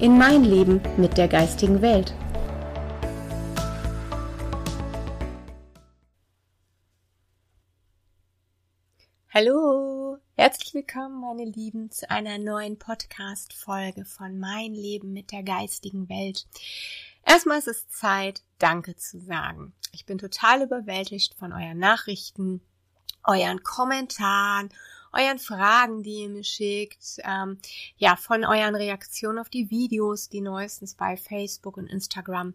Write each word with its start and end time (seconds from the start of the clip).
in 0.00 0.16
mein 0.16 0.44
Leben 0.44 0.80
mit 0.96 1.16
der 1.18 1.26
geistigen 1.26 1.82
Welt. 1.82 2.14
Hallo, 9.34 10.18
herzlich 10.36 10.74
willkommen, 10.74 11.20
meine 11.20 11.44
Lieben, 11.44 11.90
zu 11.90 12.08
einer 12.10 12.38
neuen 12.38 12.78
Podcast-Folge 12.78 14.04
von 14.04 14.38
Mein 14.38 14.72
Leben 14.72 15.12
mit 15.12 15.32
der 15.32 15.42
geistigen 15.42 16.08
Welt. 16.08 16.46
Erstmal 17.26 17.58
ist 17.58 17.68
es 17.68 17.88
Zeit, 17.88 18.42
Danke 18.58 18.94
zu 18.94 19.18
sagen. 19.20 19.72
Ich 19.92 20.06
bin 20.06 20.18
total 20.18 20.62
überwältigt 20.62 21.34
von 21.34 21.52
euren 21.52 21.78
Nachrichten, 21.78 22.60
euren 23.24 23.64
Kommentaren 23.64 24.70
euren 25.12 25.38
Fragen, 25.38 26.02
die 26.02 26.22
ihr 26.22 26.28
mir 26.28 26.44
schickt, 26.44 27.18
ähm, 27.24 27.58
ja, 27.96 28.16
von 28.16 28.44
euren 28.44 28.74
Reaktionen 28.74 29.38
auf 29.38 29.48
die 29.48 29.70
Videos, 29.70 30.28
die 30.28 30.40
neuestens 30.40 30.94
bei 30.94 31.16
Facebook 31.16 31.76
und 31.76 31.86
Instagram 31.86 32.54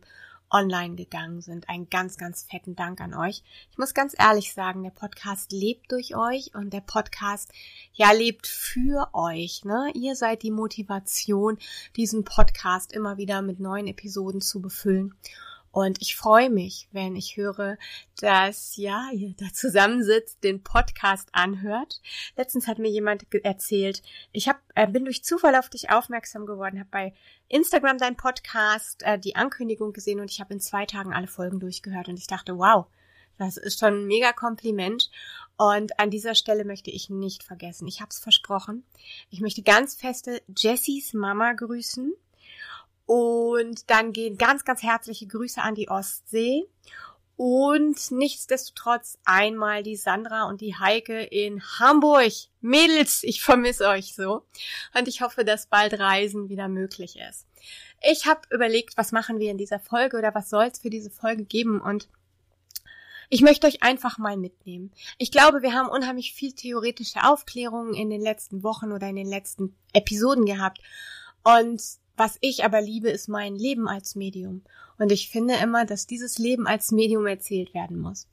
online 0.53 0.95
gegangen 0.95 1.41
sind. 1.41 1.67
Ein 1.67 1.89
ganz, 1.89 2.17
ganz 2.17 2.43
fetten 2.43 2.75
Dank 2.75 3.01
an 3.01 3.13
euch. 3.13 3.43
Ich 3.71 3.77
muss 3.77 3.93
ganz 3.93 4.15
ehrlich 4.17 4.53
sagen, 4.53 4.83
der 4.83 4.91
Podcast 4.91 5.51
lebt 5.51 5.91
durch 5.91 6.15
euch 6.15 6.53
und 6.53 6.71
der 6.71 6.81
Podcast, 6.81 7.51
ja, 7.93 8.11
lebt 8.11 8.47
für 8.47 9.09
euch. 9.13 9.65
Ne? 9.65 9.91
Ihr 9.95 10.15
seid 10.15 10.43
die 10.43 10.51
Motivation, 10.51 11.57
diesen 11.95 12.23
Podcast 12.23 12.93
immer 12.93 13.17
wieder 13.17 13.41
mit 13.41 13.59
neuen 13.59 13.87
Episoden 13.87 14.41
zu 14.41 14.61
befüllen. 14.61 15.15
Und 15.73 16.03
ich 16.03 16.15
freue 16.15 16.51
mich, 16.51 16.87
wenn 16.91 17.15
ich 17.15 17.35
höre, 17.35 17.79
dass 18.21 18.77
ja, 18.77 19.09
ihr 19.11 19.33
da 19.35 19.47
zusammensitzt, 19.51 20.43
den 20.43 20.61
Podcast 20.61 21.29
anhört. 21.31 21.99
Letztens 22.37 22.67
hat 22.67 22.77
mir 22.77 22.91
jemand 22.91 23.25
erzählt, 23.43 24.03
ich 24.31 24.47
hab, 24.47 24.61
äh, 24.75 24.85
bin 24.85 25.03
durch 25.03 25.23
Zufall 25.23 25.55
auf 25.55 25.69
dich 25.69 25.89
aufmerksam 25.89 26.45
geworden, 26.45 26.79
habe 26.79 26.89
bei 26.91 27.13
Instagram 27.47 27.97
deinen 27.97 28.17
Podcast, 28.17 29.01
äh, 29.01 29.17
die 29.17 29.35
Ankündigung 29.35 29.93
gesehen 29.93 30.19
und 30.19 30.29
ich 30.29 30.39
habe 30.39 30.53
in 30.53 30.59
zwei 30.59 30.85
Tagen 30.85 31.11
alle 31.11 31.25
Folgen 31.25 31.59
durchgehört 31.59 32.07
und 32.07 32.19
ich 32.19 32.27
dachte, 32.27 32.55
wow, 32.59 32.85
das 33.39 33.57
ist 33.57 33.79
schon 33.79 34.01
ein 34.01 34.05
mega 34.05 34.31
Kompliment. 34.31 35.09
Und 35.57 35.99
an 35.99 36.11
dieser 36.11 36.35
Stelle 36.35 36.65
möchte 36.65 36.91
ich 36.91 37.09
nicht 37.09 37.41
vergessen, 37.41 37.87
ich 37.87 37.99
habe 37.99 38.11
es 38.11 38.19
versprochen. 38.19 38.83
Ich 39.31 39.41
möchte 39.41 39.63
ganz 39.63 39.95
feste 39.95 40.39
Jessys 40.55 41.15
Mama 41.15 41.53
grüßen. 41.53 42.13
Und 43.05 43.89
dann 43.89 44.13
gehen 44.13 44.37
ganz, 44.37 44.63
ganz 44.63 44.81
herzliche 44.81 45.27
Grüße 45.27 45.61
an 45.61 45.75
die 45.75 45.89
Ostsee. 45.89 46.67
Und 47.35 48.11
nichtsdestotrotz 48.11 49.17
einmal 49.25 49.83
die 49.83 49.95
Sandra 49.95 50.43
und 50.43 50.61
die 50.61 50.75
Heike 50.75 51.23
in 51.23 51.61
Hamburg. 51.79 52.31
Mädels, 52.61 53.23
ich 53.23 53.41
vermisse 53.41 53.87
euch 53.87 54.15
so. 54.15 54.45
Und 54.97 55.07
ich 55.07 55.21
hoffe, 55.21 55.43
dass 55.43 55.67
bald 55.67 55.99
Reisen 55.99 56.49
wieder 56.49 56.67
möglich 56.67 57.17
ist. 57.17 57.47
Ich 58.01 58.27
habe 58.27 58.41
überlegt, 58.51 58.97
was 58.97 59.11
machen 59.11 59.39
wir 59.39 59.49
in 59.49 59.57
dieser 59.57 59.79
Folge 59.79 60.17
oder 60.17 60.35
was 60.35 60.49
soll 60.49 60.65
es 60.65 60.79
für 60.79 60.89
diese 60.89 61.09
Folge 61.09 61.45
geben 61.45 61.81
und 61.81 62.07
ich 63.29 63.41
möchte 63.41 63.65
euch 63.65 63.81
einfach 63.81 64.19
mal 64.19 64.37
mitnehmen. 64.37 64.91
Ich 65.17 65.31
glaube, 65.31 65.63
wir 65.63 65.73
haben 65.73 65.89
unheimlich 65.89 66.33
viel 66.33 66.53
theoretische 66.53 67.23
Aufklärungen 67.23 67.95
in 67.95 68.11
den 68.11 68.21
letzten 68.21 68.61
Wochen 68.61 68.91
oder 68.91 69.07
in 69.07 69.15
den 69.15 69.27
letzten 69.27 69.75
Episoden 69.91 70.45
gehabt. 70.45 70.79
Und 71.43 71.81
was 72.15 72.37
ich 72.41 72.63
aber 72.63 72.81
liebe, 72.81 73.09
ist 73.09 73.27
mein 73.27 73.55
Leben 73.55 73.87
als 73.87 74.15
Medium. 74.15 74.63
Und 74.97 75.11
ich 75.11 75.29
finde 75.29 75.55
immer, 75.55 75.85
dass 75.85 76.07
dieses 76.07 76.37
Leben 76.37 76.67
als 76.67 76.91
Medium 76.91 77.25
erzählt 77.25 77.73
werden 77.73 77.99
muss. 77.99 78.27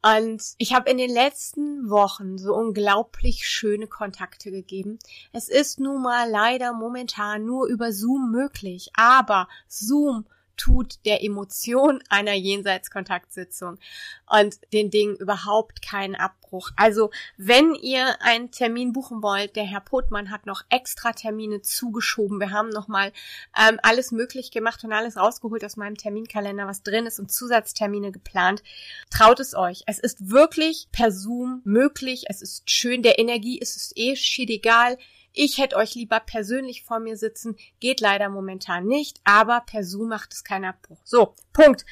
Und 0.00 0.42
ich 0.58 0.74
habe 0.74 0.90
in 0.90 0.96
den 0.96 1.10
letzten 1.10 1.90
Wochen 1.90 2.38
so 2.38 2.54
unglaublich 2.54 3.48
schöne 3.48 3.88
Kontakte 3.88 4.50
gegeben. 4.50 4.98
Es 5.32 5.48
ist 5.48 5.80
nun 5.80 6.02
mal 6.02 6.30
leider 6.30 6.72
momentan 6.72 7.44
nur 7.44 7.66
über 7.66 7.92
Zoom 7.92 8.30
möglich, 8.30 8.90
aber 8.94 9.48
Zoom 9.66 10.24
tut 10.58 10.98
der 11.06 11.24
Emotion 11.24 12.02
einer 12.10 12.34
Jenseitskontaktsitzung 12.34 13.78
und 14.26 14.58
den 14.74 14.90
Dingen 14.90 15.16
überhaupt 15.16 15.80
keinen 15.80 16.14
Abbruch. 16.14 16.70
Also 16.76 17.10
wenn 17.38 17.74
ihr 17.74 18.20
einen 18.20 18.50
Termin 18.50 18.92
buchen 18.92 19.22
wollt, 19.22 19.56
der 19.56 19.64
Herr 19.64 19.80
Potmann 19.80 20.30
hat 20.30 20.44
noch 20.44 20.62
extra 20.68 21.12
Termine 21.12 21.62
zugeschoben. 21.62 22.40
Wir 22.40 22.50
haben 22.50 22.68
nochmal 22.68 23.12
ähm, 23.58 23.78
alles 23.82 24.12
möglich 24.12 24.50
gemacht 24.50 24.84
und 24.84 24.92
alles 24.92 25.16
rausgeholt 25.16 25.64
aus 25.64 25.76
meinem 25.76 25.96
Terminkalender, 25.96 26.66
was 26.66 26.82
drin 26.82 27.06
ist 27.06 27.18
und 27.18 27.32
Zusatztermine 27.32 28.12
geplant. 28.12 28.62
Traut 29.10 29.40
es 29.40 29.54
euch. 29.54 29.84
Es 29.86 29.98
ist 29.98 30.30
wirklich 30.30 30.88
per 30.92 31.12
Zoom 31.12 31.62
möglich. 31.64 32.24
Es 32.28 32.42
ist 32.42 32.70
schön. 32.70 33.02
Der 33.02 33.18
Energie 33.18 33.58
ist 33.58 33.76
es 33.76 33.92
eh 33.94 34.16
schied 34.16 34.50
egal. 34.50 34.98
Ich 35.40 35.58
hätte 35.58 35.76
euch 35.76 35.94
lieber 35.94 36.18
persönlich 36.18 36.82
vor 36.82 36.98
mir 36.98 37.16
sitzen, 37.16 37.56
geht 37.78 38.00
leider 38.00 38.28
momentan 38.28 38.86
nicht, 38.86 39.20
aber 39.22 39.60
per 39.60 39.84
Zoom 39.84 40.08
macht 40.08 40.32
es 40.32 40.42
keinen 40.42 40.64
Abbruch. 40.64 40.98
So, 41.04 41.32
Punkt. 41.52 41.86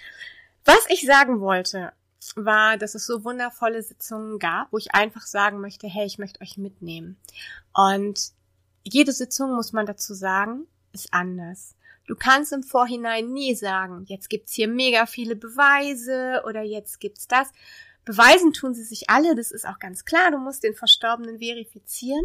Was 0.64 0.84
ich 0.88 1.06
sagen 1.06 1.38
wollte, 1.38 1.92
war, 2.34 2.76
dass 2.76 2.96
es 2.96 3.06
so 3.06 3.22
wundervolle 3.22 3.80
Sitzungen 3.84 4.40
gab, 4.40 4.72
wo 4.72 4.78
ich 4.78 4.96
einfach 4.96 5.24
sagen 5.26 5.60
möchte, 5.60 5.86
hey, 5.86 6.06
ich 6.06 6.18
möchte 6.18 6.40
euch 6.40 6.58
mitnehmen. 6.58 7.20
Und 7.72 8.32
jede 8.82 9.12
Sitzung, 9.12 9.54
muss 9.54 9.72
man 9.72 9.86
dazu 9.86 10.12
sagen, 10.12 10.66
ist 10.92 11.14
anders. 11.14 11.76
Du 12.08 12.16
kannst 12.16 12.52
im 12.52 12.64
Vorhinein 12.64 13.32
nie 13.32 13.54
sagen, 13.54 14.06
jetzt 14.06 14.28
gibt's 14.28 14.54
hier 14.54 14.66
mega 14.66 15.06
viele 15.06 15.36
Beweise 15.36 16.42
oder 16.48 16.62
jetzt 16.62 16.98
gibt's 16.98 17.28
das. 17.28 17.52
Beweisen 18.06 18.52
tun 18.52 18.72
sie 18.72 18.84
sich 18.84 19.10
alle, 19.10 19.34
das 19.34 19.50
ist 19.50 19.66
auch 19.66 19.80
ganz 19.80 20.04
klar. 20.04 20.30
Du 20.30 20.38
musst 20.38 20.62
den 20.62 20.74
Verstorbenen 20.74 21.40
verifizieren. 21.40 22.24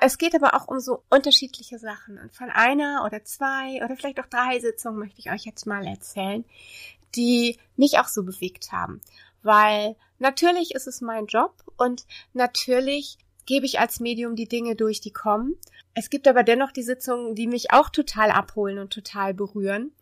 Es 0.00 0.18
geht 0.18 0.34
aber 0.34 0.54
auch 0.54 0.66
um 0.66 0.80
so 0.80 1.04
unterschiedliche 1.08 1.78
Sachen. 1.78 2.18
Und 2.18 2.34
von 2.34 2.50
einer 2.50 3.04
oder 3.06 3.24
zwei 3.24 3.82
oder 3.84 3.96
vielleicht 3.96 4.18
auch 4.18 4.26
drei 4.26 4.58
Sitzungen 4.58 4.98
möchte 4.98 5.20
ich 5.20 5.30
euch 5.30 5.44
jetzt 5.44 5.66
mal 5.66 5.86
erzählen, 5.86 6.44
die 7.14 7.58
mich 7.76 8.00
auch 8.00 8.08
so 8.08 8.24
bewegt 8.24 8.72
haben. 8.72 9.00
Weil 9.42 9.94
natürlich 10.18 10.74
ist 10.74 10.88
es 10.88 11.00
mein 11.00 11.26
Job 11.26 11.62
und 11.76 12.06
natürlich 12.32 13.18
gebe 13.46 13.66
ich 13.66 13.78
als 13.78 14.00
Medium 14.00 14.34
die 14.34 14.48
Dinge 14.48 14.74
durch, 14.74 15.00
die 15.00 15.12
kommen. 15.12 15.54
Es 15.94 16.10
gibt 16.10 16.26
aber 16.26 16.42
dennoch 16.42 16.72
die 16.72 16.82
Sitzungen, 16.82 17.36
die 17.36 17.46
mich 17.46 17.72
auch 17.72 17.88
total 17.88 18.32
abholen 18.32 18.80
und 18.80 18.92
total 18.92 19.32
berühren. 19.32 19.92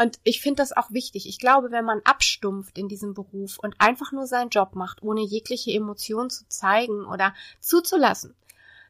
Und 0.00 0.18
ich 0.22 0.40
finde 0.40 0.62
das 0.62 0.76
auch 0.76 0.92
wichtig. 0.92 1.28
Ich 1.28 1.38
glaube, 1.38 1.72
wenn 1.72 1.84
man 1.84 2.00
abstumpft 2.04 2.78
in 2.78 2.88
diesem 2.88 3.14
Beruf 3.14 3.58
und 3.58 3.74
einfach 3.80 4.12
nur 4.12 4.26
seinen 4.26 4.50
Job 4.50 4.76
macht, 4.76 5.02
ohne 5.02 5.22
jegliche 5.22 5.72
Emotion 5.72 6.30
zu 6.30 6.48
zeigen 6.48 7.04
oder 7.04 7.34
zuzulassen, 7.60 8.36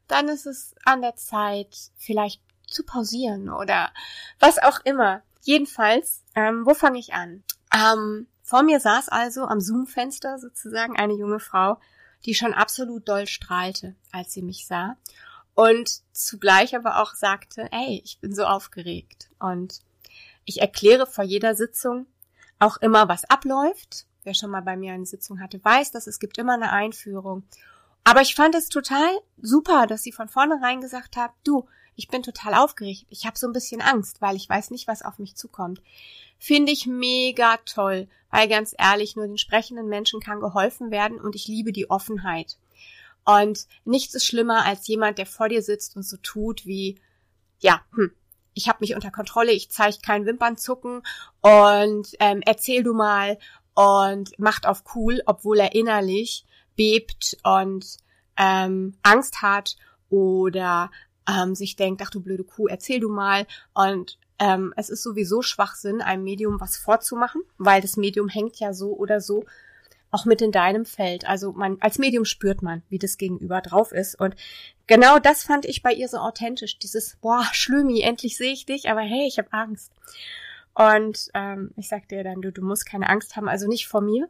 dann 0.07 0.29
ist 0.29 0.47
es 0.47 0.75
an 0.85 1.01
der 1.01 1.17
Zeit, 1.17 1.75
vielleicht 1.97 2.43
zu 2.67 2.85
pausieren 2.85 3.49
oder 3.49 3.91
was 4.39 4.59
auch 4.59 4.81
immer. 4.85 5.23
Jedenfalls, 5.43 6.25
ähm, 6.35 6.67
wo 6.67 6.75
fange 6.75 6.99
ich 6.99 7.15
an? 7.15 7.43
Ähm, 7.75 8.27
vor 8.43 8.63
mir 8.63 8.79
saß 8.79 9.09
also 9.09 9.45
am 9.45 9.61
Zoom-Fenster 9.61 10.39
sozusagen 10.39 10.97
eine 10.97 11.15
junge 11.15 11.41
Frau, 11.41 11.79
die 12.27 12.35
schon 12.35 12.53
absolut 12.53 13.09
doll 13.09 13.27
strahlte, 13.27 13.95
als 14.13 14.33
sie 14.33 14.43
mich 14.43 14.67
sah 14.67 14.97
und 15.59 16.03
zugleich 16.13 16.77
aber 16.77 17.03
auch 17.03 17.15
sagte, 17.15 17.67
ey, 17.73 18.01
ich 18.05 18.21
bin 18.21 18.33
so 18.33 18.45
aufgeregt 18.45 19.29
und 19.41 19.81
ich 20.49 20.61
erkläre 20.61 21.07
vor 21.07 21.25
jeder 21.25 21.55
Sitzung 21.55 22.07
auch 22.59 22.77
immer, 22.79 23.09
was 23.09 23.29
abläuft. 23.29 24.07
Wer 24.25 24.35
schon 24.35 24.51
mal 24.51 24.63
bei 24.63 24.77
mir 24.77 24.93
eine 24.93 25.07
Sitzung 25.07 25.41
hatte, 25.41 25.65
weiß, 25.65 25.91
dass 25.93 26.07
es 26.07 26.19
gibt 26.19 26.39
immer 26.39 26.55
eine 26.55 26.73
Einführung 26.73 27.45
aber 28.09 28.23
ich 28.23 28.35
fand 28.35 28.55
es 28.55 28.71
total 28.71 29.21
super, 29.37 29.87
dass 29.87 30.03
sie 30.03 30.13
von 30.13 30.29
vornherein 30.29 30.81
gesagt 30.81 31.19
hat, 31.19 31.31
du, 31.45 31.69
ich 31.95 32.09
bin 32.09 32.23
total 32.23 32.55
aufgeregt, 32.55 33.05
ich 33.11 33.27
habe 33.27 33.37
so 33.37 33.47
ein 33.47 33.53
bisschen 33.53 33.83
Angst, 33.83 34.23
weil 34.23 34.35
ich 34.35 34.49
weiß 34.49 34.71
nicht, 34.71 34.89
was 34.89 35.03
auf 35.03 35.19
mich 35.19 35.37
zukommt. 35.37 35.83
Finde 36.39 36.73
ich 36.73 36.87
mega 36.87 37.59
toll, 37.67 38.09
weil 38.31 38.49
ganz 38.49 38.75
ehrlich, 38.79 39.15
nur 39.15 39.27
den 39.27 39.37
sprechenden 39.37 39.89
Menschen 39.89 40.21
kann 40.21 40.41
geholfen 40.41 40.91
werden 40.91 41.21
und 41.21 41.37
ich 41.37 41.49
liebe 41.49 41.71
die 41.71 41.91
Offenheit. 41.91 42.57
Und 43.27 43.67
nichts 43.85 44.15
ist 44.15 44.25
schlimmer 44.25 44.65
als 44.65 44.87
jemand, 44.87 45.19
der 45.19 45.27
vor 45.27 45.51
dir 45.51 45.61
sitzt 45.61 45.95
und 45.95 46.03
so 46.03 46.17
tut 46.17 46.65
wie, 46.65 46.99
ja, 47.59 47.83
hm, 47.93 48.13
ich 48.59 48.69
habe 48.69 48.79
mich 48.81 48.97
unter 48.97 49.13
Kontrolle, 49.13 49.53
ich 49.53 49.71
zeige 49.71 49.99
kein 50.03 50.27
Wimpernzucken 50.27 51.03
und 51.41 52.09
ähm, 52.19 52.43
erzähl 52.45 52.83
du 52.83 52.93
mal 52.93 53.39
und 53.75 54.37
macht 54.39 54.67
auf 54.67 54.83
cool, 54.97 55.23
obwohl 55.27 55.61
er 55.61 55.77
innerlich 55.77 56.45
bebt 56.75 57.37
und 57.45 57.99
ähm, 58.37 58.97
Angst 59.03 59.43
hat 59.43 59.77
oder 60.11 60.91
ähm, 61.29 61.55
sich 61.55 61.77
denkt, 61.77 62.03
ach 62.05 62.11
du 62.11 62.21
blöde 62.21 62.43
Kuh, 62.43 62.67
erzähl 62.67 62.99
du 62.99 63.09
mal 63.09 63.47
und 63.75 64.19
ähm, 64.41 64.75
es 64.77 64.91
ist 64.91 65.05
sowieso 65.05 65.41
Schwachsinn, 65.41 66.03
einem 66.03 66.25
Medium 66.25 66.61
was 66.61 66.77
vorzumachen, 66.77 67.43
weil 67.59 67.81
das 67.81 67.97
Medium 67.97 68.29
hängt 68.29 68.59
ja 68.59 68.73
so 68.73 68.93
oder 68.93 69.21
so 69.21 69.45
auch 70.11 70.25
mit 70.25 70.43
in 70.43 70.53
deinem 70.53 70.85
Feld. 70.85 71.29
Also 71.29 71.53
man, 71.53 71.77
als 71.81 71.99
Medium 71.99 72.25
spürt 72.25 72.63
man, 72.63 72.83
wie 72.89 72.99
das 72.99 73.19
Gegenüber 73.19 73.61
drauf 73.61 73.93
ist. 73.93 74.19
Und 74.19 74.35
genau 74.89 75.21
das 75.21 75.45
fand 75.45 75.65
ich 75.65 75.83
bei 75.83 75.93
ihr 75.93 76.09
so 76.09 76.17
authentisch. 76.19 76.79
Dieses, 76.79 77.17
boah, 77.21 77.47
Schlümi, 77.53 78.01
endlich 78.01 78.37
sehe 78.37 78.53
ich 78.53 78.67
dich, 78.67 78.91
aber 78.91 79.03
hey, 79.03 79.29
ich 79.29 79.39
habe 79.39 79.53
Angst. 79.53 79.93
Und 80.75 81.31
ähm, 81.35 81.71
ich 81.77 81.89
sagte 81.89 82.17
ihr 82.17 82.25
dann, 82.25 82.43
du, 82.43 82.51
du 82.51 82.63
musst 82.63 82.87
keine 82.87 83.09
Angst 83.09 83.37
haben, 83.37 83.49
also 83.49 83.69
nicht 83.69 83.87
vor 83.87 84.01
mir 84.01 84.29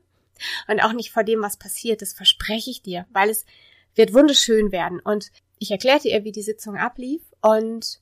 und 0.66 0.80
auch 0.80 0.92
nicht 0.92 1.10
vor 1.10 1.24
dem, 1.24 1.40
was 1.40 1.56
passiert. 1.56 2.02
Das 2.02 2.12
verspreche 2.12 2.70
ich 2.70 2.82
dir, 2.82 3.06
weil 3.10 3.30
es 3.30 3.46
wird 3.94 4.12
wunderschön 4.12 4.70
werden. 4.70 5.00
Und 5.00 5.30
ich 5.58 5.70
erklärte 5.70 6.08
ihr, 6.08 6.24
wie 6.24 6.32
die 6.32 6.42
Sitzung 6.42 6.76
ablief 6.76 7.22
und 7.40 8.00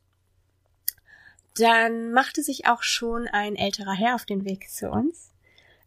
dann 1.59 2.13
machte 2.13 2.43
sich 2.43 2.67
auch 2.67 2.83
schon 2.83 3.29
ein 3.29 3.57
älterer 3.57 3.95
Herr 3.95 4.15
auf 4.15 4.27
den 4.27 4.45
Weg 4.45 4.69
zu 4.69 4.91
uns 4.91 5.31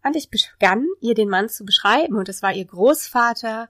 und 0.03 0.15
ich 0.15 0.29
begann, 0.29 0.87
ihr 1.01 1.13
den 1.13 1.29
Mann 1.29 1.49
zu 1.49 1.65
beschreiben 1.65 2.15
und 2.15 2.29
es 2.29 2.41
war 2.41 2.53
ihr 2.53 2.65
Großvater 2.65 3.69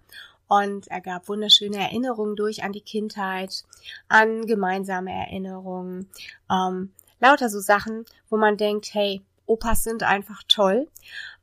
und 0.49 0.87
er 0.89 0.99
gab 0.99 1.29
wunderschöne 1.29 1.77
Erinnerungen 1.77 2.35
durch 2.35 2.63
an 2.63 2.73
die 2.73 2.81
Kindheit, 2.81 3.63
an 4.09 4.45
gemeinsame 4.45 5.11
Erinnerungen, 5.11 6.09
ähm, 6.51 6.91
lauter 7.21 7.49
so 7.49 7.61
Sachen, 7.61 8.03
wo 8.29 8.35
man 8.35 8.57
denkt, 8.57 8.93
hey, 8.93 9.21
Opas 9.45 9.83
sind 9.83 10.03
einfach 10.03 10.43
toll. 10.47 10.89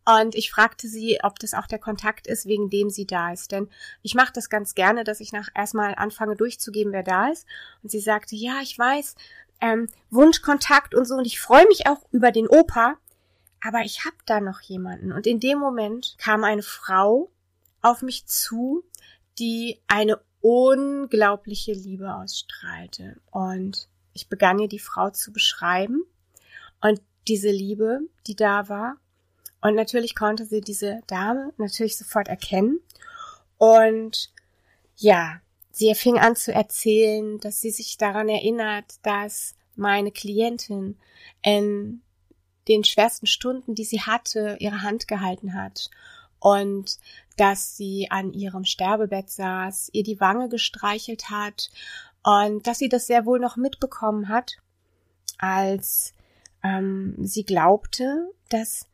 Und 0.05 0.35
ich 0.35 0.51
fragte 0.51 0.87
sie, 0.87 1.19
ob 1.23 1.39
das 1.39 1.55
auch 1.55 1.67
der 1.67 1.81
Kontakt 1.81 2.27
ist, 2.27 2.47
wegen 2.47 2.69
dem 2.69 2.91
sie 2.91 3.07
da 3.07 3.33
ist. 3.33 3.51
Denn 3.51 3.69
ich 4.03 4.15
mache 4.15 4.33
das 4.33 4.51
ganz 4.51 4.75
gerne, 4.75 5.03
dass 5.03 5.21
ich 5.21 5.33
nach 5.33 5.49
erstmal 5.55 5.95
anfange 5.97 6.37
durchzugeben, 6.37 6.93
wer 6.93 7.03
da 7.03 7.29
ist. 7.31 7.47
Und 7.83 7.91
sie 7.91 7.99
sagte, 7.99 8.37
ja, 8.37 8.61
ich 8.63 8.79
weiß, 8.79 9.17
ähm, 9.61 9.89
Wunschkontakt 10.11 10.95
und 10.95 11.07
so. 11.07 11.17
Und 11.17 11.27
ich 11.27 11.41
freue 11.41 11.67
mich 11.67 11.89
auch 11.89 11.99
über 12.13 12.31
den 12.31 12.47
Opa 12.47 12.99
aber 13.67 13.81
ich 13.81 14.05
hab 14.05 14.15
da 14.27 14.41
noch 14.41 14.61
jemanden. 14.61 15.13
Und 15.13 15.27
in 15.27 15.41
dem 15.41 15.59
Moment 15.59 16.15
kam 16.19 16.45
eine 16.45 16.63
Frau 16.63 17.31
auf 17.83 18.03
mich 18.03 18.27
zu, 18.27 18.85
die 19.39 19.81
eine 19.87 20.21
unglaubliche 20.41 21.73
Liebe 21.73 22.15
ausstrahlte. 22.15 23.21
Und 23.31 23.89
ich 24.13 24.29
begann 24.29 24.59
ihr 24.59 24.69
die 24.69 24.79
Frau 24.79 25.11
zu 25.11 25.33
beschreiben 25.33 26.05
und 26.81 27.01
diese 27.29 27.51
Liebe, 27.51 28.01
die 28.27 28.37
da 28.37 28.69
war. 28.69 28.97
Und 29.61 29.75
natürlich 29.75 30.15
konnte 30.15 30.47
sie 30.47 30.61
diese 30.61 31.01
Dame 31.07 31.53
natürlich 31.57 31.97
sofort 31.97 32.29
erkennen. 32.29 32.81
Und 33.59 34.31
ja, 34.97 35.41
sie 35.73 35.95
fing 35.95 36.19
an 36.19 36.37
zu 36.37 36.53
erzählen, 36.53 37.39
dass 37.41 37.61
sie 37.61 37.71
sich 37.71 37.99
daran 37.99 38.29
erinnert, 38.29 38.95
dass 39.03 39.57
meine 39.75 40.13
Klientin 40.13 40.97
in 41.43 42.03
den 42.69 42.85
schwersten 42.85 43.27
Stunden, 43.27 43.75
die 43.75 43.85
sie 43.85 44.01
hatte, 44.01 44.57
ihre 44.61 44.83
Hand 44.83 45.09
gehalten 45.09 45.55
hat 45.55 45.91
und 46.47 46.99
dass 47.37 47.77
sie 47.77 48.07
an 48.09 48.33
ihrem 48.33 48.65
Sterbebett 48.65 49.31
saß, 49.31 49.91
ihr 49.93 50.05
die 50.05 50.21
Wange 50.21 50.49
gestreichelt 50.49 51.29
hat 51.29 51.71
und 52.23 52.69
dass 52.69 52.79
sie 52.79 52.89
das 52.89 53.09
sehr 53.09 53.27
wohl 53.27 53.41
noch 53.41 53.57
mitbekommen 53.57 54.29
hat, 54.29 54.53
als 55.39 56.15
ähm, 56.63 57.17
sie 57.19 57.43
glaubte, 57.43 58.31
dass 58.49 58.87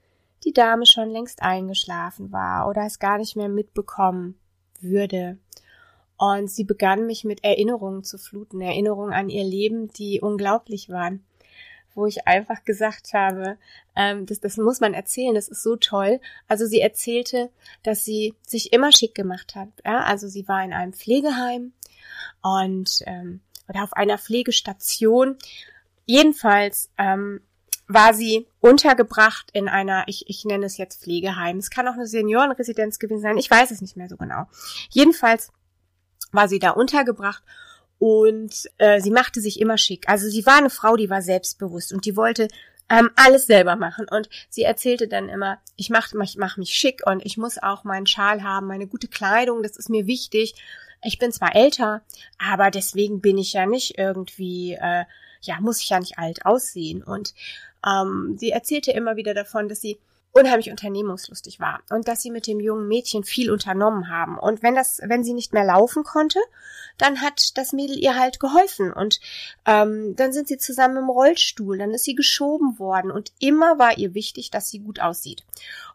die 0.45 0.55
Dame 0.55 0.87
schon 0.87 1.11
längst 1.11 1.43
eingeschlafen 1.43 2.33
war 2.33 2.69
oder 2.69 2.87
es 2.87 2.99
gar 2.99 3.19
nicht 3.19 3.37
mehr 3.37 3.51
mitbekommen 3.51 4.39
würde. 4.81 5.37
Und 6.17 6.51
sie 6.51 6.65
begann 6.65 7.05
mich 7.05 7.23
mit 7.23 7.45
Erinnerungen 7.45 8.03
zu 8.03 8.17
fluten, 8.17 8.63
Erinnerungen 8.63 9.13
an 9.13 9.29
ihr 9.29 9.45
Leben, 9.45 9.89
die 9.93 10.23
unglaublich 10.23 10.89
waren 10.89 11.23
wo 11.95 12.07
ich 12.07 12.27
einfach 12.27 12.65
gesagt 12.65 13.13
habe, 13.13 13.59
ähm, 13.97 14.27
das, 14.27 14.41
das 14.41 14.57
muss 14.57 14.81
man 14.81 14.95
erzählen, 14.95 15.35
das 15.35 15.49
ist 15.49 15.63
so 15.63 15.77
toll. 15.77 16.21
Also 16.49 16.67
sie 16.67 16.81
erzählte, 16.81 17.51
dass 17.83 18.05
sie 18.05 18.35
sich 18.47 18.73
immer 18.73 18.93
schick 18.93 19.15
gemacht 19.15 19.55
hat. 19.55 19.69
Ja? 19.85 20.05
Also 20.05 20.29
sie 20.29 20.49
war 20.49 20.65
in 20.65 20.73
einem 20.73 20.93
Pflegeheim 20.93 21.73
und 22.43 23.03
ähm, 23.07 23.41
oder 23.69 23.85
auf 23.85 23.93
einer 23.93 24.19
Pflegestation. 24.19 25.37
Jedenfalls 26.05 26.91
ähm, 26.99 27.41
war 27.89 28.15
sie 28.15 28.47
untergebracht 28.61 29.51
in 29.53 29.69
einer, 29.69 30.05
ich, 30.07 30.29
ich 30.29 30.45
nenne 30.45 30.67
es 30.67 30.77
jetzt 30.77 31.03
Pflegeheim. 31.03 31.59
Es 31.59 31.71
kann 31.71 31.89
auch 31.89 31.95
eine 31.95 32.07
Seniorenresidenz 32.07 32.99
gewesen 32.99 33.23
sein, 33.23 33.39
ich 33.39 33.51
weiß 33.51 33.71
es 33.71 33.81
nicht 33.81 33.97
mehr 33.97 34.09
so 34.09 34.17
genau. 34.17 34.47
Jedenfalls 34.91 35.53
war 36.33 36.49
sie 36.49 36.59
da 36.59 36.71
untergebracht 36.71 37.43
und 38.03 38.69
äh, 38.79 39.01
sie 39.01 39.13
machte 39.13 39.41
sich 39.41 39.61
immer 39.61 39.79
schick. 39.79 40.09
Also 40.09 40.29
sie 40.29 40.45
war 40.45 40.57
eine 40.57 40.71
Frau, 40.71 40.97
die 40.97 41.09
war 41.09 41.23
selbstbewusst 41.23 41.93
und 41.93 42.05
die 42.05 42.17
wollte 42.17 42.49
ähm, 42.89 43.11
alles 43.15 43.47
selber 43.47 43.77
machen. 43.77 44.09
Und 44.11 44.29
sie 44.49 44.65
erzählte 44.65 45.07
dann 45.07 45.29
immer, 45.29 45.61
ich 45.77 45.89
mach, 45.89 46.13
ich 46.13 46.37
mach 46.37 46.57
mich 46.57 46.75
schick 46.75 47.07
und 47.07 47.25
ich 47.25 47.37
muss 47.37 47.63
auch 47.63 47.85
meinen 47.85 48.09
Schal 48.09 48.43
haben, 48.43 48.67
meine 48.67 48.89
gute 48.89 49.07
Kleidung, 49.07 49.63
das 49.63 49.77
ist 49.77 49.89
mir 49.89 50.09
wichtig. 50.09 50.57
Ich 51.05 51.21
bin 51.21 51.31
zwar 51.31 51.55
älter, 51.55 52.03
aber 52.39 52.73
deswegen 52.73 53.21
bin 53.21 53.39
ich 53.39 53.53
ja 53.53 53.67
nicht 53.67 53.99
irgendwie, 53.99 54.73
äh, 54.73 55.05
ja, 55.43 55.61
muss 55.61 55.81
ich 55.81 55.91
ja 55.91 56.01
nicht 56.01 56.19
alt 56.19 56.45
aussehen. 56.45 57.05
Und 57.05 57.35
ähm, 57.87 58.37
sie 58.37 58.51
erzählte 58.51 58.91
immer 58.91 59.15
wieder 59.15 59.33
davon, 59.33 59.69
dass 59.69 59.81
sie 59.81 60.01
unheimlich 60.33 60.71
unternehmungslustig 60.71 61.61
war 61.61 61.83
und 61.91 62.09
dass 62.09 62.23
sie 62.23 62.31
mit 62.31 62.47
dem 62.47 62.59
jungen 62.59 62.89
Mädchen 62.89 63.23
viel 63.23 63.51
unternommen 63.51 64.09
haben. 64.09 64.39
Und 64.39 64.63
wenn 64.63 64.75
das, 64.75 65.01
wenn 65.05 65.23
sie 65.23 65.35
nicht 65.35 65.53
mehr 65.53 65.65
laufen 65.65 66.05
konnte, 66.05 66.41
dann 66.97 67.21
hat 67.21 67.57
das 67.59 67.73
Mädel 67.73 67.99
ihr 67.99 68.19
halt 68.19 68.41
geholfen 68.41 68.93
und 68.93 69.21
ähm, 69.67 70.17
dann 70.17 70.33
sind 70.33 70.49
sie 70.49 70.57
zusammen 70.57 70.97
im 70.97 71.11
Rollstuhl, 71.11 71.79
dann 71.79 71.93
ist 71.93 72.05
sie 72.05 72.15
geschoben 72.15 72.79
worden 72.79 73.11
und 73.11 73.33
immer 73.41 73.79
war 73.79 73.99
ihr 73.99 74.15
wichtig, 74.15 74.51
dass 74.51 74.71
sie 74.71 74.79
gut 74.79 75.01
aussieht. 75.01 75.45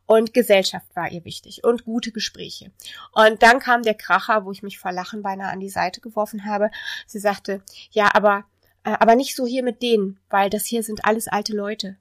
Und 0.05 0.33
Gesellschaft 0.33 0.87
war 0.95 1.11
ihr 1.11 1.25
wichtig 1.25 1.63
und 1.63 1.83
gute 1.83 2.11
Gespräche. 2.11 2.71
Und 3.11 3.43
dann 3.43 3.59
kam 3.59 3.83
der 3.83 3.95
Kracher, 3.95 4.45
wo 4.45 4.51
ich 4.51 4.63
mich 4.63 4.79
vor 4.79 4.93
Lachen 4.93 5.21
beinahe 5.21 5.51
an 5.51 5.59
die 5.59 5.69
Seite 5.69 5.99
geworfen 5.99 6.45
habe. 6.45 6.71
Sie 7.07 7.19
sagte, 7.19 7.61
ja, 7.91 8.11
aber, 8.13 8.45
äh, 8.85 8.95
aber 8.99 9.15
nicht 9.15 9.35
so 9.35 9.45
hier 9.45 9.63
mit 9.63 9.81
denen, 9.81 10.17
weil 10.29 10.49
das 10.49 10.65
hier 10.65 10.81
sind 10.81 11.03
alles 11.03 11.27
alte 11.27 11.53
Leute. 11.53 11.97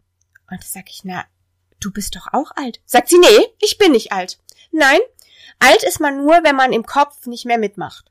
Und 0.49 0.61
da 0.63 0.67
sag 0.67 0.89
ich, 0.89 1.01
na, 1.03 1.25
du 1.81 1.91
bist 1.91 2.17
doch 2.17 2.29
auch 2.33 2.53
alt. 2.57 2.81
Sagt 2.85 3.09
sie, 3.09 3.19
nee, 3.19 3.47
ich 3.61 3.79
bin 3.79 3.93
nicht 3.93 4.13
alt. 4.13 4.39
Nein, 4.73 5.01
alt 5.59 5.83
ist 5.85 6.01
man 6.01 6.19
nur, 6.19 6.43
wenn 6.43 6.57
man 6.57 6.73
im 6.73 6.85
Kopf 6.85 7.27
nicht 7.27 7.45
mehr 7.45 7.59
mitmacht. 7.59 8.11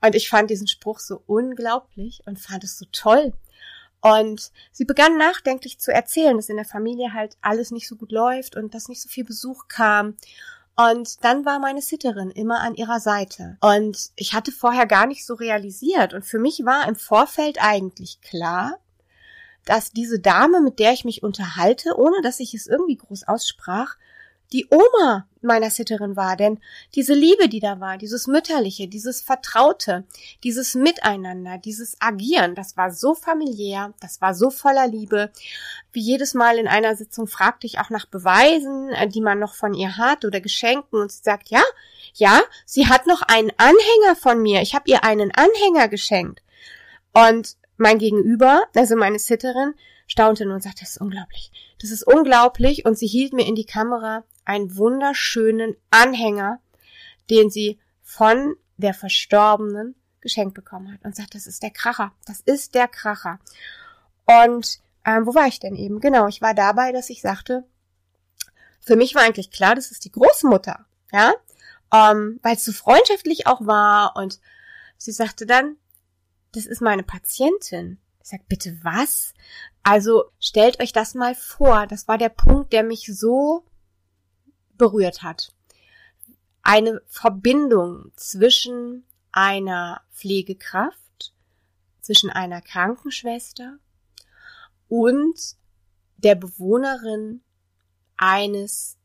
Und 0.00 0.14
ich 0.14 0.28
fand 0.28 0.50
diesen 0.50 0.68
Spruch 0.68 0.98
so 0.98 1.22
unglaublich 1.26 2.22
und 2.26 2.38
fand 2.38 2.64
es 2.64 2.78
so 2.78 2.86
toll. 2.92 3.32
Und 4.02 4.50
sie 4.70 4.84
begann 4.84 5.16
nachdenklich 5.16 5.78
zu 5.78 5.90
erzählen, 5.90 6.36
dass 6.36 6.50
in 6.50 6.56
der 6.56 6.66
Familie 6.66 7.14
halt 7.14 7.38
alles 7.40 7.70
nicht 7.70 7.88
so 7.88 7.96
gut 7.96 8.12
läuft 8.12 8.54
und 8.54 8.74
dass 8.74 8.88
nicht 8.88 9.00
so 9.00 9.08
viel 9.08 9.24
Besuch 9.24 9.66
kam. 9.68 10.16
Und 10.76 11.24
dann 11.24 11.46
war 11.46 11.58
meine 11.58 11.80
Sitterin 11.80 12.30
immer 12.30 12.60
an 12.60 12.74
ihrer 12.74 13.00
Seite. 13.00 13.56
Und 13.62 14.10
ich 14.16 14.34
hatte 14.34 14.52
vorher 14.52 14.86
gar 14.86 15.06
nicht 15.06 15.24
so 15.24 15.32
realisiert. 15.32 16.12
Und 16.12 16.26
für 16.26 16.38
mich 16.38 16.66
war 16.66 16.86
im 16.86 16.96
Vorfeld 16.96 17.56
eigentlich 17.62 18.20
klar, 18.20 18.78
dass 19.64 19.92
diese 19.92 20.18
Dame, 20.18 20.60
mit 20.60 20.78
der 20.78 20.92
ich 20.92 21.04
mich 21.04 21.22
unterhalte, 21.22 21.96
ohne 21.96 22.22
dass 22.22 22.40
ich 22.40 22.54
es 22.54 22.66
irgendwie 22.66 22.96
groß 22.96 23.26
aussprach, 23.28 23.96
die 24.52 24.68
Oma 24.70 25.26
meiner 25.42 25.68
Sitterin 25.68 26.16
war, 26.16 26.36
denn 26.36 26.60
diese 26.94 27.12
Liebe, 27.12 27.48
die 27.48 27.60
da 27.60 27.80
war, 27.80 27.98
dieses 27.98 28.26
Mütterliche, 28.26 28.88
dieses 28.88 29.20
Vertraute, 29.20 30.04
dieses 30.42 30.74
Miteinander, 30.74 31.58
dieses 31.58 31.96
Agieren, 32.00 32.54
das 32.54 32.76
war 32.76 32.92
so 32.92 33.14
familiär, 33.14 33.92
das 34.00 34.20
war 34.20 34.34
so 34.34 34.50
voller 34.50 34.86
Liebe. 34.86 35.30
Wie 35.92 36.00
jedes 36.00 36.34
Mal 36.34 36.58
in 36.58 36.68
einer 36.68 36.94
Sitzung 36.94 37.26
fragte 37.26 37.66
ich 37.66 37.78
auch 37.80 37.90
nach 37.90 38.06
Beweisen, 38.06 38.90
äh, 38.90 39.08
die 39.08 39.20
man 39.20 39.38
noch 39.38 39.54
von 39.54 39.74
ihr 39.74 39.96
hat 39.96 40.24
oder 40.24 40.40
Geschenken 40.40 41.00
und 41.00 41.10
sie 41.10 41.22
sagt, 41.22 41.50
ja, 41.50 41.62
ja, 42.14 42.40
sie 42.64 42.86
hat 42.86 43.06
noch 43.06 43.22
einen 43.22 43.50
Anhänger 43.56 44.16
von 44.16 44.40
mir, 44.40 44.62
ich 44.62 44.74
habe 44.74 44.88
ihr 44.88 45.04
einen 45.04 45.32
Anhänger 45.32 45.88
geschenkt. 45.88 46.42
Und 47.12 47.56
mein 47.76 47.98
Gegenüber, 47.98 48.64
also 48.74 48.96
meine 48.96 49.18
Sitterin, 49.18 49.74
staunte 50.06 50.44
nur 50.44 50.56
und 50.56 50.62
sagte, 50.62 50.80
das 50.80 50.90
ist 50.90 51.00
unglaublich. 51.00 51.50
Das 51.80 51.90
ist 51.90 52.06
unglaublich. 52.06 52.84
Und 52.84 52.98
sie 52.98 53.06
hielt 53.06 53.32
mir 53.32 53.46
in 53.46 53.54
die 53.54 53.66
Kamera 53.66 54.24
einen 54.44 54.76
wunderschönen 54.76 55.76
Anhänger, 55.90 56.60
den 57.30 57.50
sie 57.50 57.78
von 58.02 58.56
der 58.76 58.94
Verstorbenen 58.94 59.94
geschenkt 60.20 60.54
bekommen 60.54 60.92
hat. 60.92 61.04
Und 61.04 61.16
sagt, 61.16 61.34
das 61.34 61.46
ist 61.46 61.62
der 61.62 61.70
Kracher. 61.70 62.12
Das 62.26 62.40
ist 62.40 62.74
der 62.74 62.88
Kracher. 62.88 63.38
Und 64.26 64.80
ähm, 65.06 65.26
wo 65.26 65.34
war 65.34 65.46
ich 65.46 65.60
denn 65.60 65.76
eben? 65.76 66.00
Genau, 66.00 66.28
ich 66.28 66.42
war 66.42 66.54
dabei, 66.54 66.92
dass 66.92 67.10
ich 67.10 67.20
sagte, 67.20 67.64
für 68.80 68.96
mich 68.96 69.14
war 69.14 69.22
eigentlich 69.22 69.50
klar, 69.50 69.74
das 69.74 69.90
ist 69.90 70.04
die 70.04 70.12
Großmutter. 70.12 70.84
Ja, 71.12 71.32
ähm, 71.92 72.40
weil 72.42 72.56
es 72.56 72.64
so 72.64 72.72
freundschaftlich 72.72 73.46
auch 73.46 73.66
war. 73.66 74.16
Und 74.16 74.40
sie 74.96 75.12
sagte 75.12 75.46
dann, 75.46 75.76
das 76.54 76.66
ist 76.66 76.80
meine 76.80 77.02
Patientin. 77.02 77.98
Ich 78.22 78.28
sag, 78.30 78.48
bitte 78.48 78.78
was? 78.82 79.34
Also 79.82 80.24
stellt 80.40 80.80
euch 80.80 80.92
das 80.92 81.14
mal 81.14 81.34
vor. 81.34 81.86
Das 81.86 82.08
war 82.08 82.16
der 82.16 82.30
Punkt, 82.30 82.72
der 82.72 82.82
mich 82.82 83.06
so 83.06 83.66
berührt 84.78 85.22
hat. 85.22 85.52
Eine 86.62 87.02
Verbindung 87.06 88.12
zwischen 88.16 89.04
einer 89.30 90.00
Pflegekraft, 90.12 91.34
zwischen 92.00 92.30
einer 92.30 92.62
Krankenschwester 92.62 93.78
und 94.88 95.56
der 96.16 96.34
Bewohnerin 96.34 97.42
eines 98.16 98.96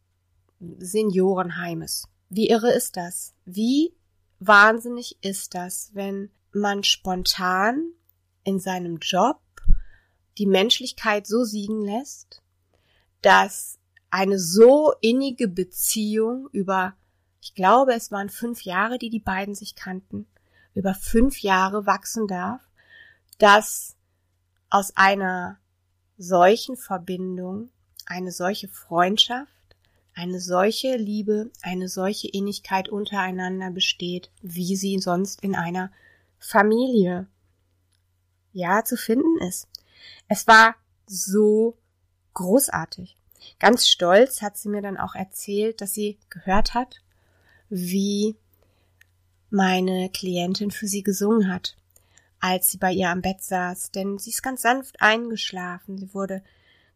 Seniorenheimes. 0.60 2.08
Wie 2.30 2.50
irre 2.50 2.72
ist 2.72 2.96
das? 2.96 3.34
Wie 3.46 3.94
wahnsinnig 4.40 5.18
ist 5.22 5.56
das, 5.56 5.90
wenn 5.94 6.32
man 6.52 6.84
spontan 6.84 7.92
in 8.44 8.60
seinem 8.60 8.98
Job 8.98 9.40
die 10.38 10.46
Menschlichkeit 10.46 11.28
so 11.28 11.44
siegen 11.44 11.82
lässt, 11.82 12.42
dass 13.22 13.78
eine 14.10 14.40
so 14.40 14.94
innige 15.02 15.48
Beziehung 15.48 16.50
über, 16.52 16.94
ich 17.42 17.54
glaube, 17.54 17.94
es 17.94 18.12
waren 18.12 18.30
fünf 18.30 18.62
Jahre, 18.64 18.98
die 18.98 19.10
die 19.10 19.20
beiden 19.20 19.54
sich 19.54 19.76
kannten, 19.76 20.28
über 20.74 20.94
fünf 20.94 21.42
Jahre 21.42 21.86
wachsen 21.86 22.28
darf, 22.28 22.62
dass 23.38 23.96
aus 24.70 24.96
einer 24.96 25.60
solchen 26.18 26.78
Verbindung 26.78 27.70
eine 28.06 28.32
solche 28.32 28.68
Freundschaft, 28.68 29.52
eine 30.14 30.40
solche 30.40 30.96
Liebe, 30.96 31.52
eine 31.62 31.88
solche 31.88 32.28
Innigkeit 32.28 32.90
untereinander 32.90 33.72
besteht, 33.72 34.32
wie 34.42 34.76
sie 34.76 35.00
sonst 35.00 35.44
in 35.44 35.56
einer 35.56 35.92
Familie 36.40 37.28
ja 38.54 38.84
zu 38.84 38.98
finden 38.98 39.38
ist. 39.48 39.68
Es 40.28 40.48
war 40.48 40.76
so 41.06 41.78
großartig. 42.34 43.16
Ganz 43.60 43.88
stolz 43.88 44.42
hat 44.42 44.58
sie 44.58 44.70
mir 44.70 44.82
dann 44.82 44.98
auch 44.98 45.16
erzählt, 45.16 45.82
dass 45.82 45.94
sie 45.94 46.18
gehört 46.30 46.74
hat, 46.74 47.02
wie 47.70 48.36
meine 49.50 50.10
Klientin 50.10 50.72
für 50.72 50.88
sie 50.88 51.04
gesungen 51.04 51.52
hat, 51.52 51.76
als 52.40 52.70
sie 52.70 52.78
bei 52.78 52.92
ihr 52.92 53.10
am 53.10 53.22
Bett 53.22 53.42
saß, 53.42 53.92
denn 53.92 54.18
sie 54.18 54.30
ist 54.30 54.44
ganz 54.44 54.62
sanft 54.62 55.02
eingeschlafen. 55.02 55.98
Sie 55.98 56.14
wurde 56.14 56.44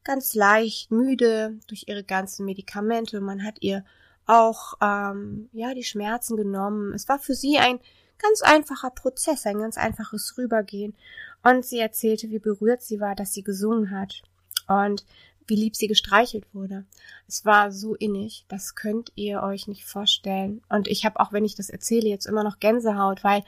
ganz 0.04 0.34
leicht 0.34 0.92
müde 0.92 1.60
durch 1.68 1.86
ihre 1.88 2.04
ganzen 2.04 2.46
Medikamente. 2.46 3.22
Man 3.22 3.44
hat 3.44 3.58
ihr 3.62 3.84
auch 4.26 4.76
ähm, 4.82 5.50
ja 5.52 5.74
die 5.74 5.84
Schmerzen 5.84 6.38
genommen. 6.38 6.94
Es 6.94 7.08
war 7.10 7.20
für 7.20 7.36
sie 7.36 7.58
ein 7.58 7.80
ganz 8.24 8.42
einfacher 8.42 8.90
Prozess, 8.90 9.46
ein 9.46 9.60
ganz 9.60 9.78
einfaches 9.78 10.38
Rübergehen. 10.38 10.96
Und 11.44 11.66
sie 11.66 11.80
erzählte, 11.80 12.30
wie 12.30 12.40
berührt 12.40 12.82
sie 12.82 13.00
war, 13.00 13.16
dass 13.16 13.34
sie 13.34 13.44
gesungen 13.44 13.92
hat 13.92 14.24
und 14.68 15.06
wie 15.46 15.56
lieb 15.56 15.76
sie 15.76 15.88
gestreichelt 15.88 16.46
wurde. 16.54 16.86
Es 17.28 17.46
war 17.46 17.72
so 17.72 17.96
innig, 17.96 18.46
das 18.48 18.76
könnt 18.76 19.12
ihr 19.16 19.44
euch 19.44 19.68
nicht 19.68 19.86
vorstellen. 19.86 20.62
Und 20.70 20.88
ich 20.88 21.06
habe 21.06 21.20
auch, 21.20 21.34
wenn 21.34 21.46
ich 21.46 21.56
das 21.56 21.70
erzähle, 21.70 22.08
jetzt 22.08 22.26
immer 22.26 22.44
noch 22.44 22.60
Gänsehaut, 22.60 23.24
weil 23.24 23.44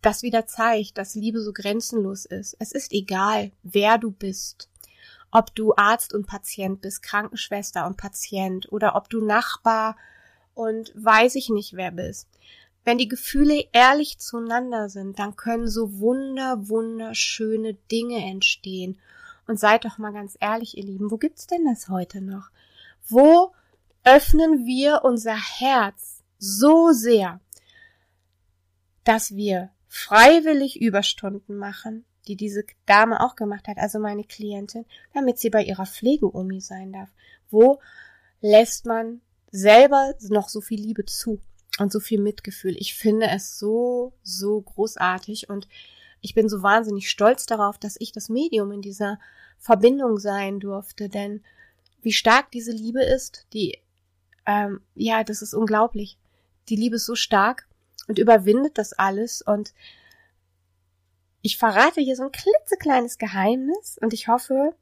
das 0.00 0.22
wieder 0.22 0.46
zeigt, 0.46 0.98
dass 0.98 1.14
Liebe 1.14 1.40
so 1.40 1.52
grenzenlos 1.52 2.24
ist. 2.24 2.56
Es 2.58 2.72
ist 2.72 2.92
egal, 2.92 3.52
wer 3.62 3.98
du 3.98 4.10
bist. 4.10 4.68
Ob 5.30 5.54
du 5.54 5.74
Arzt 5.76 6.12
und 6.12 6.26
Patient 6.26 6.80
bist, 6.80 7.02
Krankenschwester 7.02 7.86
und 7.86 7.96
Patient 7.96 8.70
oder 8.72 8.96
ob 8.96 9.08
du 9.08 9.24
Nachbar 9.24 9.96
und 10.54 10.92
weiß 10.94 11.36
ich 11.36 11.48
nicht 11.48 11.74
wer 11.74 11.90
bist. 11.90 12.28
Wenn 12.84 12.98
die 12.98 13.08
Gefühle 13.08 13.64
ehrlich 13.72 14.18
zueinander 14.18 14.88
sind, 14.88 15.18
dann 15.18 15.36
können 15.36 15.68
so 15.68 15.98
wunder, 16.00 16.68
wunderschöne 16.68 17.74
Dinge 17.74 18.24
entstehen. 18.24 18.98
Und 19.46 19.60
seid 19.60 19.84
doch 19.84 19.98
mal 19.98 20.12
ganz 20.12 20.36
ehrlich, 20.40 20.76
ihr 20.76 20.84
Lieben, 20.84 21.10
wo 21.10 21.16
gibt's 21.16 21.46
denn 21.46 21.64
das 21.64 21.88
heute 21.88 22.20
noch? 22.20 22.50
Wo 23.08 23.52
öffnen 24.04 24.66
wir 24.66 25.02
unser 25.04 25.36
Herz 25.36 26.22
so 26.38 26.90
sehr, 26.92 27.40
dass 29.04 29.34
wir 29.34 29.70
freiwillig 29.88 30.80
Überstunden 30.80 31.56
machen, 31.56 32.04
die 32.26 32.36
diese 32.36 32.64
Dame 32.86 33.20
auch 33.20 33.36
gemacht 33.36 33.68
hat, 33.68 33.78
also 33.78 33.98
meine 33.98 34.24
Klientin, 34.24 34.86
damit 35.12 35.38
sie 35.38 35.50
bei 35.50 35.62
ihrer 35.62 35.86
Pflegeomi 35.86 36.60
sein 36.60 36.92
darf. 36.92 37.10
Wo 37.50 37.80
lässt 38.40 38.86
man 38.86 39.20
selber 39.50 40.14
noch 40.28 40.48
so 40.48 40.60
viel 40.60 40.80
Liebe 40.80 41.04
zu? 41.04 41.40
Und 41.78 41.92
so 41.92 42.00
viel 42.00 42.20
Mitgefühl. 42.20 42.76
Ich 42.78 42.94
finde 42.94 43.28
es 43.28 43.58
so, 43.58 44.12
so 44.22 44.60
großartig 44.60 45.48
und 45.48 45.68
ich 46.20 46.34
bin 46.34 46.48
so 46.48 46.62
wahnsinnig 46.62 47.10
stolz 47.10 47.46
darauf, 47.46 47.78
dass 47.78 47.96
ich 47.98 48.12
das 48.12 48.28
Medium 48.28 48.70
in 48.72 48.82
dieser 48.82 49.18
Verbindung 49.58 50.18
sein 50.18 50.60
durfte, 50.60 51.08
denn 51.08 51.42
wie 52.02 52.12
stark 52.12 52.50
diese 52.50 52.72
Liebe 52.72 53.02
ist, 53.02 53.46
die, 53.52 53.78
ähm, 54.46 54.80
ja, 54.94 55.24
das 55.24 55.40
ist 55.40 55.54
unglaublich. 55.54 56.18
Die 56.68 56.76
Liebe 56.76 56.96
ist 56.96 57.06
so 57.06 57.14
stark 57.14 57.68
und 58.08 58.18
überwindet 58.18 58.78
das 58.78 58.92
alles 58.92 59.42
und 59.42 59.72
ich 61.42 61.58
verrate 61.58 62.00
hier 62.00 62.16
so 62.16 62.24
ein 62.24 62.32
klitzekleines 62.32 63.18
Geheimnis 63.18 63.98
und 64.00 64.12
ich 64.12 64.28
hoffe, 64.28 64.74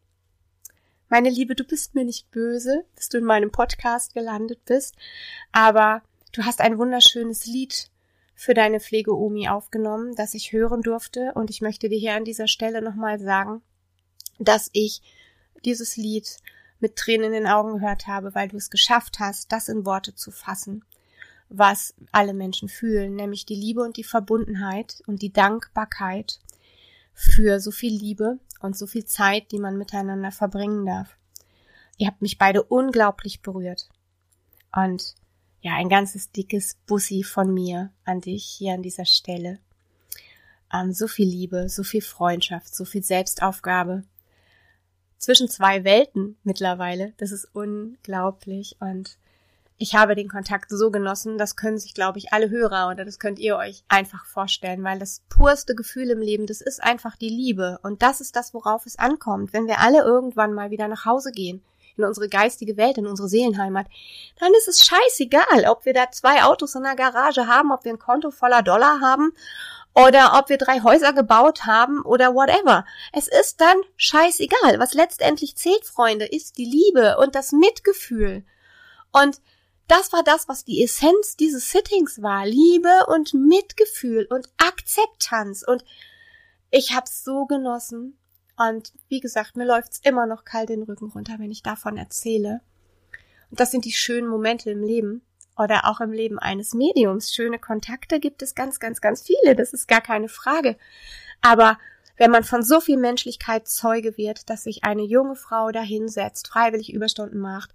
meine 1.09 1.30
Liebe, 1.30 1.54
du 1.54 1.64
bist 1.64 1.94
mir 1.94 2.04
nicht 2.04 2.30
böse, 2.30 2.85
dass 2.97 3.09
du 3.09 3.18
in 3.18 3.25
meinem 3.25 3.50
Podcast 3.50 4.14
gelandet 4.14 4.64
bist, 4.64 4.94
aber 5.52 6.02
Du 6.32 6.44
hast 6.44 6.60
ein 6.60 6.78
wunderschönes 6.78 7.46
Lied 7.46 7.90
für 8.34 8.54
deine 8.54 8.78
Pflegeomi 8.78 9.49
aufgenommen, 9.49 10.14
das 10.14 10.34
ich 10.34 10.52
hören 10.52 10.80
durfte. 10.80 11.32
Und 11.34 11.50
ich 11.50 11.60
möchte 11.60 11.88
dir 11.88 11.99
hier 11.99 12.14
an 12.14 12.25
dieser 12.25 12.46
Stelle 12.46 12.82
nochmal 12.82 13.18
sagen, 13.18 13.62
dass 14.38 14.70
ich 14.72 15.02
dieses 15.64 15.96
Lied 15.96 16.38
mit 16.78 16.96
Tränen 16.96 17.26
in 17.26 17.32
den 17.32 17.46
Augen 17.46 17.75
gehört 17.75 18.06
habe, 18.06 18.34
weil 18.34 18.49
du 18.49 18.56
es 18.56 18.70
geschafft 18.70 19.18
hast, 19.18 19.52
das 19.52 19.68
in 19.68 19.84
Worte 19.84 20.14
zu 20.14 20.30
fassen, 20.30 20.84
was 21.49 21.94
alle 22.12 22.32
Menschen 22.32 22.68
fühlen, 22.68 23.16
nämlich 23.16 23.44
die 23.44 23.56
Liebe 23.56 23.82
und 23.82 23.96
die 23.96 24.04
Verbundenheit 24.04 25.02
und 25.06 25.20
die 25.22 25.32
Dankbarkeit 25.32 26.40
für 27.12 27.60
so 27.60 27.72
viel 27.72 27.92
Liebe 27.92 28.38
und 28.60 28.78
so 28.78 28.87
viel 28.87 29.04
Zeit, 29.04 29.50
die 29.50 29.58
man 29.58 29.76
miteinander 29.76 30.30
verbringen 30.30 30.87
darf. 30.87 31.16
Ihr 31.99 32.06
habt 32.06 32.22
mich 32.22 32.38
beide 32.38 32.62
unglaublich 32.62 33.42
berührt. 33.42 33.90
Und 34.75 35.14
ja, 35.60 35.74
ein 35.74 35.88
ganzes 35.88 36.30
dickes 36.30 36.76
Bussi 36.86 37.22
von 37.22 37.52
mir 37.52 37.90
an 38.04 38.20
dich 38.20 38.44
hier 38.44 38.74
an 38.74 38.82
dieser 38.82 39.04
Stelle. 39.04 39.58
Ähm, 40.72 40.92
so 40.92 41.06
viel 41.06 41.28
Liebe, 41.28 41.68
so 41.68 41.82
viel 41.82 42.02
Freundschaft, 42.02 42.74
so 42.74 42.84
viel 42.84 43.02
Selbstaufgabe. 43.02 44.04
Zwischen 45.18 45.48
zwei 45.48 45.84
Welten 45.84 46.36
mittlerweile. 46.44 47.12
Das 47.18 47.30
ist 47.30 47.46
unglaublich. 47.52 48.76
Und 48.80 49.18
ich 49.76 49.94
habe 49.94 50.14
den 50.14 50.28
Kontakt 50.28 50.70
so 50.70 50.90
genossen, 50.90 51.36
das 51.36 51.56
können 51.56 51.78
sich, 51.78 51.92
glaube 51.92 52.18
ich, 52.18 52.32
alle 52.32 52.48
Hörer 52.48 52.88
oder 52.88 53.04
das 53.04 53.18
könnt 53.18 53.38
ihr 53.38 53.56
euch 53.56 53.82
einfach 53.88 54.24
vorstellen, 54.24 54.82
weil 54.82 54.98
das 54.98 55.22
purste 55.28 55.74
Gefühl 55.74 56.10
im 56.10 56.20
Leben, 56.20 56.46
das 56.46 56.62
ist 56.62 56.82
einfach 56.82 57.16
die 57.16 57.28
Liebe. 57.28 57.78
Und 57.82 58.02
das 58.02 58.22
ist 58.22 58.34
das, 58.34 58.54
worauf 58.54 58.86
es 58.86 58.98
ankommt, 58.98 59.52
wenn 59.52 59.66
wir 59.66 59.80
alle 59.80 60.00
irgendwann 60.00 60.54
mal 60.54 60.70
wieder 60.70 60.88
nach 60.88 61.04
Hause 61.04 61.32
gehen 61.32 61.62
in 61.97 62.04
unsere 62.04 62.28
geistige 62.28 62.76
Welt, 62.76 62.99
in 62.99 63.06
unsere 63.06 63.28
Seelenheimat, 63.28 63.87
dann 64.38 64.52
ist 64.54 64.68
es 64.68 64.85
scheißegal, 64.85 65.66
ob 65.68 65.85
wir 65.85 65.92
da 65.92 66.11
zwei 66.11 66.42
Autos 66.42 66.75
in 66.75 66.82
der 66.82 66.97
Garage 66.97 67.47
haben, 67.47 67.73
ob 67.73 67.85
wir 67.85 67.92
ein 67.92 67.99
Konto 67.99 68.30
voller 68.30 68.62
Dollar 68.62 69.00
haben 69.00 69.32
oder 69.94 70.38
ob 70.38 70.49
wir 70.49 70.59
drei 70.59 70.80
Häuser 70.82 71.12
gebaut 71.12 71.66
haben 71.66 72.02
oder 72.02 72.35
whatever. 72.35 72.85
Es 73.12 73.26
ist 73.26 73.61
dann 73.61 73.76
scheißegal. 73.97 74.78
Was 74.78 74.94
letztendlich 74.94 75.56
zählt, 75.56 75.85
Freunde, 75.85 76.26
ist 76.26 76.59
die 76.59 76.64
Liebe 76.64 77.16
und 77.18 77.35
das 77.35 77.52
Mitgefühl. 77.52 78.44
Und 79.12 79.40
das 79.88 80.12
war 80.12 80.23
das, 80.23 80.49
was 80.49 80.64
die 80.64 80.85
Essenz 80.85 81.37
dieses 81.37 81.73
Sittings 81.73 82.23
war. 82.23 82.47
Liebe 82.47 83.06
und 83.09 83.35
Mitgefühl 83.35 84.26
und 84.30 84.49
Akzeptanz. 84.59 85.64
Und 85.66 85.85
ich 86.70 86.94
hab's 86.94 87.25
so 87.25 87.47
genossen. 87.47 88.16
Und 88.60 88.92
wie 89.08 89.20
gesagt, 89.20 89.56
mir 89.56 89.64
läuft's 89.64 90.00
immer 90.04 90.26
noch 90.26 90.44
kalt 90.44 90.68
den 90.68 90.82
Rücken 90.82 91.10
runter, 91.10 91.36
wenn 91.38 91.50
ich 91.50 91.62
davon 91.62 91.96
erzähle. 91.96 92.60
Und 93.50 93.58
das 93.58 93.70
sind 93.70 93.86
die 93.86 93.92
schönen 93.92 94.28
Momente 94.28 94.70
im 94.70 94.82
Leben 94.82 95.22
oder 95.56 95.88
auch 95.88 96.00
im 96.00 96.12
Leben 96.12 96.38
eines 96.38 96.74
Mediums. 96.74 97.32
Schöne 97.32 97.58
Kontakte 97.58 98.20
gibt 98.20 98.42
es 98.42 98.54
ganz, 98.54 98.78
ganz, 98.78 99.00
ganz 99.00 99.22
viele. 99.22 99.56
Das 99.56 99.72
ist 99.72 99.88
gar 99.88 100.02
keine 100.02 100.28
Frage. 100.28 100.76
Aber 101.40 101.78
wenn 102.18 102.30
man 102.30 102.44
von 102.44 102.62
so 102.62 102.80
viel 102.80 102.98
Menschlichkeit 102.98 103.66
Zeuge 103.66 104.18
wird, 104.18 104.50
dass 104.50 104.64
sich 104.64 104.84
eine 104.84 105.04
junge 105.04 105.36
Frau 105.36 105.70
dahinsetzt, 105.70 106.48
freiwillig 106.48 106.92
Überstunden 106.92 107.40
macht, 107.40 107.72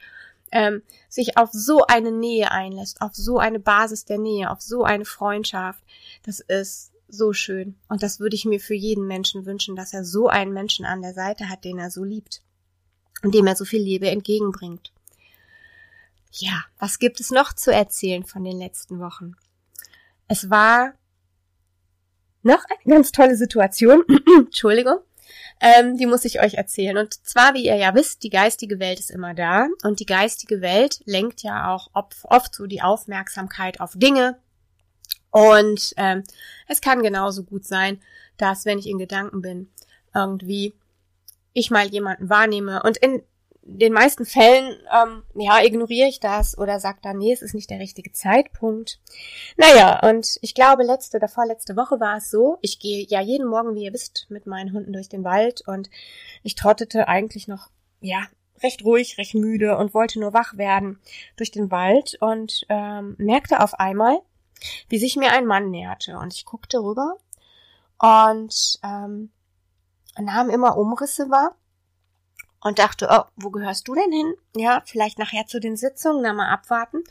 ähm, 0.51 0.83
sich 1.09 1.35
auf 1.35 1.49
so 1.51 1.87
eine 1.87 2.11
Nähe 2.11 2.51
einlässt, 2.51 3.01
auf 3.01 3.15
so 3.15 3.39
eine 3.39 3.59
Basis 3.59 4.05
der 4.05 4.19
Nähe, 4.19 4.51
auf 4.51 4.61
so 4.61 4.83
eine 4.83 5.05
Freundschaft, 5.05 5.83
das 6.21 6.41
ist 6.41 6.91
so 7.07 7.33
schön. 7.33 7.75
Und 7.87 8.03
das 8.03 8.19
würde 8.19 8.35
ich 8.35 8.45
mir 8.45 8.59
für 8.59 8.73
jeden 8.73 9.07
Menschen 9.07 9.45
wünschen, 9.45 9.75
dass 9.75 9.93
er 9.93 10.03
so 10.03 10.27
einen 10.27 10.53
Menschen 10.53 10.85
an 10.85 11.01
der 11.01 11.13
Seite 11.13 11.49
hat, 11.49 11.63
den 11.63 11.79
er 11.79 11.91
so 11.91 12.03
liebt 12.03 12.41
und 13.23 13.33
dem 13.33 13.47
er 13.47 13.55
so 13.55 13.65
viel 13.65 13.81
Liebe 13.81 14.09
entgegenbringt. 14.09 14.91
Ja, 16.31 16.65
was 16.79 16.99
gibt 16.99 17.19
es 17.19 17.31
noch 17.31 17.53
zu 17.53 17.71
erzählen 17.71 18.25
von 18.25 18.43
den 18.43 18.57
letzten 18.57 18.99
Wochen? 18.99 19.35
Es 20.27 20.49
war 20.49 20.93
noch 22.43 22.63
eine 22.65 22.95
ganz 22.95 23.11
tolle 23.11 23.35
Situation. 23.35 24.03
Entschuldigung. 24.37 24.97
Ähm, 25.61 25.97
die 25.97 26.05
muss 26.05 26.25
ich 26.25 26.41
euch 26.41 26.55
erzählen. 26.55 26.97
Und 26.97 27.13
zwar, 27.25 27.53
wie 27.53 27.65
ihr 27.65 27.75
ja 27.75 27.95
wisst, 27.95 28.23
die 28.23 28.29
geistige 28.29 28.79
Welt 28.79 28.99
ist 28.99 29.11
immer 29.11 29.33
da. 29.33 29.67
Und 29.83 29.99
die 29.99 30.05
geistige 30.05 30.61
Welt 30.61 31.01
lenkt 31.05 31.41
ja 31.43 31.73
auch 31.73 31.89
oft 31.93 32.53
so 32.53 32.67
die 32.67 32.81
Aufmerksamkeit 32.81 33.79
auf 33.79 33.93
Dinge, 33.95 34.37
und 35.35 35.93
ähm, 35.97 36.23
es 36.65 36.79
kann 36.79 37.03
genauso 37.03 37.43
gut 37.43 37.65
sein, 37.65 37.99
dass 38.37 38.65
wenn 38.65 38.79
ich 38.79 38.87
in 38.87 38.97
Gedanken 38.97 39.41
bin, 39.41 39.69
irgendwie 40.13 40.73
ich 41.51 41.71
mal 41.71 41.87
jemanden 41.87 42.29
wahrnehme. 42.29 42.81
Und 42.83 42.95
in 42.95 43.21
den 43.61 43.91
meisten 43.91 44.25
Fällen, 44.25 44.77
ähm, 44.93 45.23
ja, 45.35 45.61
ignoriere 45.61 46.07
ich 46.07 46.21
das 46.21 46.57
oder 46.57 46.79
sage 46.79 46.99
dann, 47.01 47.17
nee, 47.17 47.33
es 47.33 47.41
ist 47.41 47.53
nicht 47.53 47.69
der 47.69 47.81
richtige 47.81 48.13
Zeitpunkt. 48.13 49.01
Naja, 49.57 50.07
und 50.07 50.37
ich 50.39 50.55
glaube, 50.55 50.83
letzte 50.83 51.17
oder 51.17 51.27
vorletzte 51.27 51.75
Woche 51.75 51.99
war 51.99 52.15
es 52.15 52.31
so, 52.31 52.57
ich 52.61 52.79
gehe 52.79 53.05
ja 53.09 53.19
jeden 53.19 53.47
Morgen, 53.49 53.75
wie 53.75 53.83
ihr 53.83 53.93
wisst, 53.93 54.27
mit 54.29 54.47
meinen 54.47 54.71
Hunden 54.71 54.93
durch 54.93 55.09
den 55.09 55.25
Wald 55.25 55.67
und 55.67 55.89
ich 56.43 56.55
trottete 56.55 57.09
eigentlich 57.09 57.49
noch, 57.49 57.71
ja, 57.99 58.25
recht 58.63 58.85
ruhig, 58.85 59.17
recht 59.17 59.35
müde 59.35 59.75
und 59.75 59.93
wollte 59.93 60.17
nur 60.17 60.31
wach 60.31 60.55
werden 60.55 61.01
durch 61.35 61.51
den 61.51 61.71
Wald 61.71 62.15
und 62.21 62.65
ähm, 62.69 63.15
merkte 63.17 63.59
auf 63.59 63.73
einmal, 63.73 64.21
wie 64.89 64.99
sich 64.99 65.15
mir 65.15 65.31
ein 65.31 65.45
Mann 65.45 65.69
näherte. 65.69 66.17
Und 66.17 66.33
ich 66.33 66.45
guckte 66.45 66.79
rüber 66.79 67.17
und 67.99 68.79
ähm, 68.83 69.31
nahm 70.19 70.49
immer 70.49 70.77
Umrisse 70.77 71.29
wahr 71.29 71.55
und 72.61 72.79
dachte, 72.79 73.07
oh, 73.11 73.23
wo 73.35 73.51
gehörst 73.51 73.87
du 73.87 73.95
denn 73.95 74.11
hin? 74.11 74.33
Ja, 74.55 74.81
vielleicht 74.85 75.19
nachher 75.19 75.45
zu 75.45 75.59
den 75.59 75.77
Sitzungen, 75.77 76.21
na 76.23 76.33
mal 76.33 76.49
abwarten. 76.49 77.03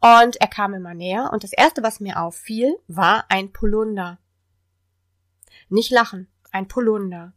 Und 0.00 0.36
er 0.40 0.48
kam 0.48 0.74
immer 0.74 0.94
näher 0.94 1.30
und 1.32 1.44
das 1.44 1.52
erste, 1.52 1.82
was 1.82 2.00
mir 2.00 2.20
auffiel, 2.20 2.78
war 2.88 3.26
ein 3.28 3.52
Polunder. 3.52 4.18
Nicht 5.68 5.90
lachen, 5.90 6.26
ein 6.50 6.68
Polunder. 6.68 7.34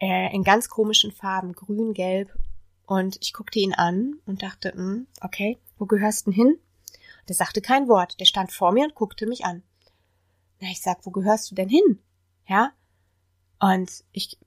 Äh, 0.00 0.34
in 0.34 0.44
ganz 0.44 0.68
komischen 0.68 1.12
Farben, 1.12 1.52
grün, 1.52 1.92
gelb. 1.92 2.32
Und 2.86 3.18
ich 3.20 3.34
guckte 3.34 3.58
ihn 3.58 3.74
an 3.74 4.14
und 4.24 4.42
dachte, 4.42 4.72
hm, 4.72 5.06
okay, 5.20 5.58
wo 5.76 5.86
gehörst 5.86 6.26
du 6.26 6.30
denn 6.30 6.36
hin? 6.36 6.58
Der 7.28 7.36
sagte 7.36 7.60
kein 7.60 7.88
Wort. 7.88 8.18
Der 8.20 8.24
stand 8.24 8.52
vor 8.52 8.72
mir 8.72 8.84
und 8.84 8.94
guckte 8.94 9.26
mich 9.26 9.44
an. 9.44 9.62
Na, 10.60 10.68
ich 10.68 10.80
sag, 10.80 11.04
wo 11.04 11.10
gehörst 11.10 11.50
du 11.50 11.54
denn 11.54 11.68
hin? 11.68 12.02
Ja? 12.46 12.72
Und 13.60 14.04
ich 14.12 14.38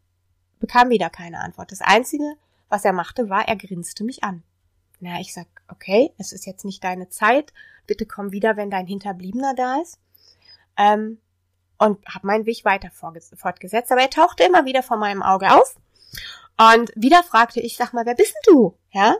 bekam 0.59 0.89
wieder 0.89 1.09
keine 1.09 1.39
Antwort. 1.39 1.71
Das 1.71 1.81
Einzige, 1.81 2.35
was 2.69 2.85
er 2.85 2.93
machte, 2.93 3.29
war, 3.29 3.47
er 3.47 3.55
grinste 3.55 4.03
mich 4.03 4.23
an. 4.23 4.43
Na, 4.99 5.19
ich 5.19 5.33
sag, 5.33 5.47
okay, 5.67 6.13
es 6.17 6.31
ist 6.31 6.45
jetzt 6.45 6.65
nicht 6.65 6.83
deine 6.83 7.09
Zeit. 7.09 7.53
Bitte 7.87 8.05
komm 8.05 8.31
wieder, 8.31 8.57
wenn 8.57 8.69
dein 8.69 8.87
Hinterbliebener 8.87 9.55
da 9.55 9.81
ist. 9.81 9.99
Ähm, 10.77 11.19
und 11.77 12.05
habe 12.05 12.27
meinen 12.27 12.45
Weg 12.45 12.63
weiter 12.63 12.91
fortgesetzt. 12.91 13.91
Aber 13.91 14.01
er 14.01 14.09
tauchte 14.09 14.43
immer 14.43 14.65
wieder 14.65 14.83
vor 14.83 14.97
meinem 14.97 15.23
Auge 15.23 15.51
auf. 15.51 15.75
Und 16.57 16.91
wieder 16.95 17.23
fragte 17.23 17.59
ich, 17.59 17.75
sag 17.75 17.93
mal, 17.93 18.05
wer 18.05 18.13
bist 18.13 18.35
denn 18.35 18.53
du? 18.53 18.77
Ja? 18.91 19.15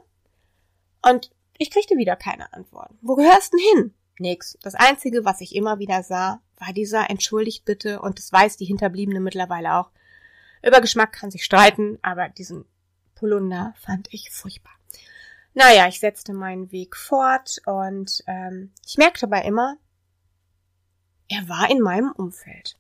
Und 1.02 1.32
ich 1.62 1.70
kriegte 1.70 1.96
wieder 1.96 2.16
keine 2.16 2.52
Antwort. 2.54 2.90
Wo 3.02 3.16
gehörst 3.16 3.54
denn 3.54 3.60
hin? 3.60 3.94
Nix. 4.18 4.58
Das 4.64 4.74
Einzige, 4.74 5.26
was 5.26 5.42
ich 5.42 5.56
immer 5.56 5.78
wieder 5.78 6.02
sah, 6.02 6.42
war 6.58 6.74
dieser 6.74 7.12
Entschuldigt 7.12 7.66
bitte, 7.66 8.02
und 8.02 8.18
das 8.18 8.32
weiß 8.32 8.58
die 8.58 8.66
Hinterbliebene 8.66 9.20
mittlerweile 9.20 9.76
auch, 9.76 9.92
über 10.64 10.82
Geschmack 10.82 11.14
kann 11.14 11.30
sich 11.30 11.44
streiten, 11.44 12.00
aber 12.02 12.30
diesen 12.30 12.66
Polunder 13.14 13.76
fand 13.78 14.12
ich 14.12 14.32
furchtbar. 14.32 14.74
Naja, 15.54 15.88
ich 15.88 16.00
setzte 16.00 16.34
meinen 16.34 16.72
Weg 16.72 16.96
fort 16.96 17.62
und 17.68 18.24
ähm, 18.26 18.72
ich 18.84 18.98
merkte 18.98 19.28
aber 19.28 19.44
immer, 19.44 19.78
er 21.30 21.48
war 21.48 21.70
in 21.70 21.80
meinem 21.82 22.12
Umfeld. 22.12 22.76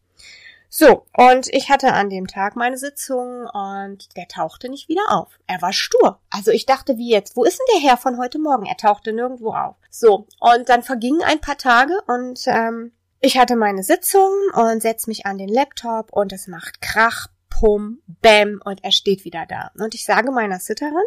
So, 0.74 1.06
und 1.18 1.50
ich 1.50 1.70
hatte 1.70 1.92
an 1.92 2.10
dem 2.10 2.28
Tag 2.28 2.56
meine 2.56 2.78
Sitzung 2.78 3.46
und 3.46 4.16
der 4.16 4.30
tauchte 4.30 4.70
nicht 4.70 4.88
wieder 4.88 5.01
auf. 5.10 5.38
Er 5.46 5.62
war 5.62 5.74
stur. 5.74 6.22
Also 6.30 6.51
ich 6.51 6.66
dachte, 6.66 6.96
wie 6.96 7.10
jetzt? 7.10 7.36
Wo 7.36 7.44
ist 7.44 7.60
denn 7.60 7.75
der 7.75 7.90
Herr 7.90 7.98
von 7.98 8.18
heute 8.18 8.40
Morgen? 8.40 8.66
Er 8.66 8.78
tauchte 8.78 9.12
nirgendwo 9.12 9.51
auf. 9.51 9.75
So, 9.90 10.28
und 10.40 10.70
dann 10.70 10.82
vergingen 10.82 11.24
ein 11.24 11.42
paar 11.42 11.58
Tage 11.58 12.01
und 12.08 12.44
ähm, 12.48 12.94
ich 13.20 13.38
hatte 13.38 13.58
meine 13.58 13.84
Sitzung 13.84 14.32
und 14.54 14.82
setz 14.82 15.08
mich 15.08 15.25
an 15.25 15.38
den 15.38 15.50
Laptop 15.50 16.13
und 16.13 16.32
es 16.32 16.48
macht 16.48 16.82
Krach, 16.82 17.28
Pum, 17.50 18.00
Bäm 18.08 18.62
und 18.63 18.82
er 18.82 18.94
steht 18.94 19.25
wieder 19.25 19.46
da. 19.46 19.72
Und 19.78 19.94
ich 19.94 20.06
sage 20.06 20.32
meiner 20.32 20.60
Sitterin 20.60 21.04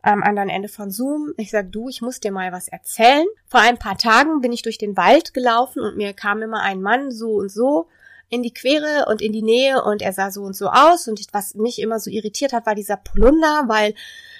am 0.00 0.22
anderen 0.22 0.48
Ende 0.48 0.70
von 0.70 0.90
Zoom, 0.90 1.34
ich 1.36 1.50
sag 1.50 1.70
du, 1.70 1.90
ich 1.90 2.00
muss 2.00 2.20
dir 2.20 2.32
mal 2.32 2.50
was 2.50 2.68
erzählen. 2.68 3.26
Vor 3.46 3.60
ein 3.60 3.76
paar 3.76 3.98
Tagen 3.98 4.40
bin 4.40 4.54
ich 4.54 4.62
durch 4.62 4.78
den 4.78 4.96
Wald 4.96 5.34
gelaufen 5.34 5.82
und 5.82 5.98
mir 5.98 6.14
kam 6.14 6.40
immer 6.40 6.62
ein 6.62 6.80
Mann 6.80 7.10
so 7.10 7.34
und 7.34 7.50
so 7.50 7.86
in 8.30 8.42
die 8.42 8.54
Quere 8.54 9.06
und 9.08 9.20
in 9.20 9.32
die 9.32 9.42
Nähe 9.42 9.82
und 9.82 10.02
er 10.02 10.12
sah 10.12 10.30
so 10.30 10.42
und 10.42 10.56
so 10.56 10.68
aus 10.68 11.08
und 11.08 11.20
was 11.32 11.54
mich 11.54 11.80
immer 11.80 11.98
so 11.98 12.10
irritiert 12.10 12.52
hat, 12.52 12.64
war 12.64 12.74
dieser 12.74 12.96
Polunder, 12.96 13.64
weil 13.66 13.94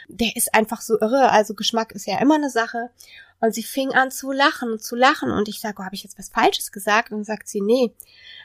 der 0.08 0.34
ist 0.36 0.54
einfach 0.54 0.80
so 0.80 0.98
irre, 1.00 1.30
also 1.30 1.54
Geschmack 1.54 1.92
ist 1.92 2.06
ja 2.06 2.18
immer 2.20 2.36
eine 2.36 2.50
Sache. 2.50 2.90
Und 3.42 3.54
sie 3.54 3.62
fing 3.62 3.92
an 3.94 4.10
zu 4.10 4.32
lachen 4.32 4.70
und 4.70 4.82
zu 4.82 4.96
lachen 4.96 5.30
und 5.30 5.48
ich 5.48 5.60
sag, 5.60 5.80
oh, 5.80 5.84
habe 5.84 5.94
ich 5.94 6.02
jetzt 6.02 6.18
was 6.18 6.28
Falsches 6.28 6.72
gesagt? 6.72 7.10
Und 7.10 7.24
sagt 7.24 7.48
sie, 7.48 7.62
nee, 7.62 7.94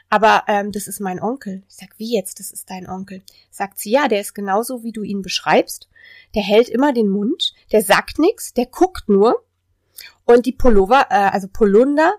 aber 0.08 0.44
ähm, 0.48 0.72
das 0.72 0.88
ist 0.88 1.00
mein 1.00 1.20
Onkel. 1.20 1.62
Ich 1.68 1.76
sag, 1.76 1.90
wie 1.98 2.14
jetzt, 2.14 2.40
das 2.40 2.50
ist 2.50 2.70
dein 2.70 2.88
Onkel? 2.88 3.22
Sagt 3.50 3.78
sie, 3.78 3.90
ja, 3.90 4.08
der 4.08 4.22
ist 4.22 4.34
genauso, 4.34 4.82
wie 4.82 4.92
du 4.92 5.02
ihn 5.02 5.20
beschreibst. 5.20 5.88
Der 6.34 6.42
hält 6.42 6.70
immer 6.70 6.94
den 6.94 7.10
Mund, 7.10 7.52
der 7.72 7.82
sagt 7.82 8.18
nichts, 8.18 8.54
der 8.54 8.66
guckt 8.66 9.08
nur. 9.08 9.44
Und 10.24 10.46
die 10.46 10.52
Pullover, 10.52 11.06
äh, 11.10 11.30
also 11.30 11.46
Polunder, 11.48 12.14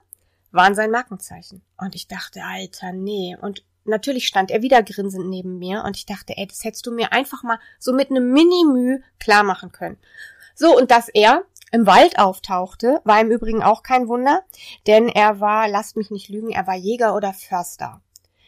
waren 0.52 0.76
sein 0.76 0.92
Markenzeichen. 0.92 1.62
Und 1.78 1.96
ich 1.96 2.08
dachte, 2.08 2.44
Alter, 2.44 2.92
nee. 2.92 3.36
Und 3.40 3.64
natürlich 3.86 4.28
stand 4.28 4.52
er 4.52 4.62
wieder 4.62 4.84
grinsend 4.84 5.28
neben 5.28 5.58
mir 5.58 5.84
und 5.86 5.98
ich 5.98 6.06
dachte, 6.06 6.38
ey, 6.38 6.48
das 6.48 6.64
hättest 6.64 6.86
du 6.86 6.92
mir 6.92 7.14
einfach 7.14 7.44
mal 7.44 7.60
so 7.80 7.94
mit 7.94 8.10
einem 8.10 8.32
Mini-Müh 8.32 9.02
klar 9.20 9.44
machen 9.44 9.72
können. 9.72 9.98
So, 10.56 10.76
und 10.76 10.92
dass 10.92 11.10
er 11.10 11.44
im 11.72 11.86
Wald 11.86 12.18
auftauchte, 12.18 13.02
war 13.04 13.20
im 13.20 13.32
Übrigen 13.32 13.62
auch 13.62 13.84
kein 13.84 14.08
Wunder, 14.08 14.44
denn 14.88 15.10
er 15.10 15.40
war, 15.40 15.68
lasst 15.68 15.98
mich 15.98 16.12
nicht 16.12 16.30
lügen, 16.30 16.50
er 16.50 16.66
war 16.66 16.76
Jäger 16.76 17.16
oder 17.16 17.34
Förster. 17.34 18.02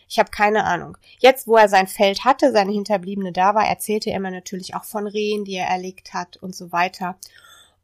Ich 0.07 0.17
habe 0.17 0.31
keine 0.31 0.63
Ahnung. 0.63 0.97
Jetzt, 1.19 1.47
wo 1.47 1.55
er 1.55 1.69
sein 1.69 1.85
Feld 1.85 2.25
hatte, 2.25 2.51
seine 2.51 2.71
Hinterbliebene 2.71 3.31
da 3.31 3.53
war, 3.53 3.67
erzählte 3.67 4.09
er 4.09 4.19
mir 4.19 4.31
natürlich 4.31 4.73
auch 4.73 4.85
von 4.85 5.05
Rehen, 5.05 5.45
die 5.45 5.55
er 5.55 5.67
erlegt 5.67 6.13
hat 6.13 6.37
und 6.37 6.55
so 6.55 6.71
weiter. 6.71 7.17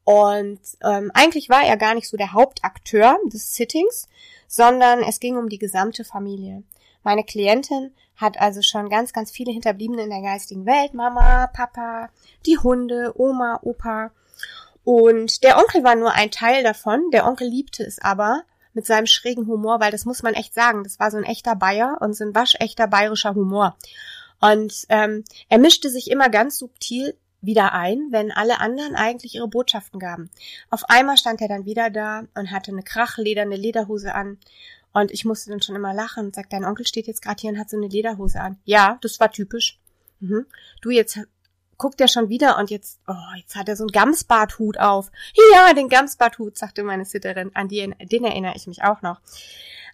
Und 0.05 0.59
ähm, 0.83 1.11
eigentlich 1.13 1.49
war 1.49 1.63
er 1.63 1.77
gar 1.77 1.95
nicht 1.95 2.07
so 2.07 2.15
der 2.15 2.31
Hauptakteur 2.31 3.17
des 3.25 3.55
Sittings, 3.55 4.07
sondern 4.47 5.01
es 5.01 5.19
ging 5.19 5.35
um 5.35 5.49
die 5.49 5.57
gesamte 5.57 6.05
Familie. 6.05 6.63
Meine 7.03 7.23
Klientin 7.23 7.91
hat 8.15 8.39
also 8.39 8.61
schon 8.61 8.89
ganz, 8.89 9.13
ganz 9.13 9.31
viele 9.31 9.51
Hinterbliebene 9.51 10.03
in 10.03 10.09
der 10.09 10.21
geistigen 10.21 10.65
Welt. 10.65 10.93
Mama, 10.93 11.47
Papa, 11.47 12.09
die 12.45 12.57
Hunde, 12.57 13.13
Oma, 13.15 13.59
Opa. 13.63 14.11
Und 14.83 15.43
der 15.43 15.57
Onkel 15.57 15.83
war 15.83 15.95
nur 15.95 16.13
ein 16.13 16.31
Teil 16.31 16.63
davon. 16.63 17.09
Der 17.11 17.25
Onkel 17.27 17.47
liebte 17.47 17.83
es 17.83 17.99
aber 17.99 18.43
mit 18.73 18.85
seinem 18.85 19.07
schrägen 19.07 19.47
Humor, 19.47 19.79
weil 19.79 19.91
das 19.91 20.05
muss 20.05 20.21
man 20.21 20.35
echt 20.35 20.53
sagen, 20.53 20.83
das 20.83 20.99
war 20.99 21.09
so 21.09 21.17
ein 21.17 21.23
echter 21.23 21.55
Bayer 21.55 21.97
und 22.01 22.13
so 22.13 22.23
ein 22.23 22.35
waschechter 22.35 22.87
bayerischer 22.87 23.33
Humor. 23.33 23.75
Und 24.39 24.85
ähm, 24.89 25.23
er 25.49 25.57
mischte 25.57 25.89
sich 25.89 26.11
immer 26.11 26.29
ganz 26.29 26.59
subtil 26.59 27.17
wieder 27.45 27.73
ein, 27.73 28.07
wenn 28.11 28.31
alle 28.31 28.59
anderen 28.59 28.95
eigentlich 28.95 29.35
ihre 29.35 29.47
Botschaften 29.47 29.99
gaben. 29.99 30.29
Auf 30.69 30.83
einmal 30.89 31.17
stand 31.17 31.41
er 31.41 31.47
dann 31.47 31.65
wieder 31.65 31.89
da 31.89 32.23
und 32.35 32.51
hatte 32.51 32.71
eine 32.71 32.83
krachlederne 32.83 33.55
Lederhose 33.55 34.13
an. 34.13 34.37
Und 34.93 35.11
ich 35.11 35.25
musste 35.25 35.49
dann 35.49 35.61
schon 35.61 35.75
immer 35.75 35.93
lachen 35.93 36.27
und 36.27 36.35
sagt, 36.35 36.53
dein 36.53 36.63
Onkel 36.63 36.87
steht 36.87 37.07
jetzt 37.07 37.21
gerade 37.21 37.41
hier 37.41 37.51
und 37.51 37.59
hat 37.59 37.69
so 37.69 37.77
eine 37.77 37.87
Lederhose 37.87 38.39
an. 38.39 38.57
Ja, 38.63 38.97
das 39.01 39.19
war 39.19 39.31
typisch. 39.31 39.77
Mhm. 40.21 40.45
Du, 40.81 40.89
jetzt 40.89 41.19
guckt 41.77 41.99
er 41.99 42.07
schon 42.07 42.29
wieder 42.29 42.57
und 42.57 42.69
jetzt, 42.69 42.99
oh, 43.07 43.35
jetzt 43.37 43.55
hat 43.55 43.67
er 43.67 43.75
so 43.75 43.83
einen 43.83 43.91
Gamsbarthut 43.91 44.79
auf. 44.79 45.11
Ja, 45.53 45.73
den 45.73 45.89
Gamsbarthut, 45.89 46.57
sagte 46.57 46.83
meine 46.83 47.05
Sitterin, 47.05 47.51
an 47.53 47.67
die, 47.67 47.93
den 47.99 48.23
erinnere 48.23 48.53
ich 48.55 48.67
mich 48.67 48.83
auch 48.83 49.01
noch. 49.01 49.19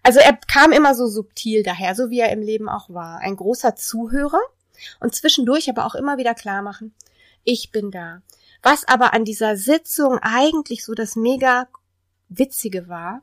Also 0.04 0.20
er 0.20 0.34
kam 0.34 0.72
immer 0.72 0.96
so 0.96 1.08
subtil 1.08 1.64
daher, 1.64 1.96
so 1.96 2.10
wie 2.10 2.20
er 2.20 2.32
im 2.32 2.42
Leben 2.42 2.70
auch 2.70 2.90
war. 2.90 3.20
Ein 3.20 3.36
großer 3.36 3.76
Zuhörer 3.76 4.42
und 5.00 5.14
zwischendurch 5.14 5.70
aber 5.70 5.86
auch 5.86 5.96
immer 5.96 6.18
wieder 6.18 6.34
klar 6.34 6.62
machen, 6.62 6.94
ich 7.44 7.72
bin 7.72 7.92
da. 7.92 8.22
Was 8.64 8.88
aber 8.88 9.14
an 9.14 9.26
dieser 9.26 9.58
Sitzung 9.58 10.20
eigentlich 10.20 10.86
so 10.86 10.94
das 10.94 11.16
mega 11.16 11.68
Witzige 12.30 12.88
war, 12.88 13.22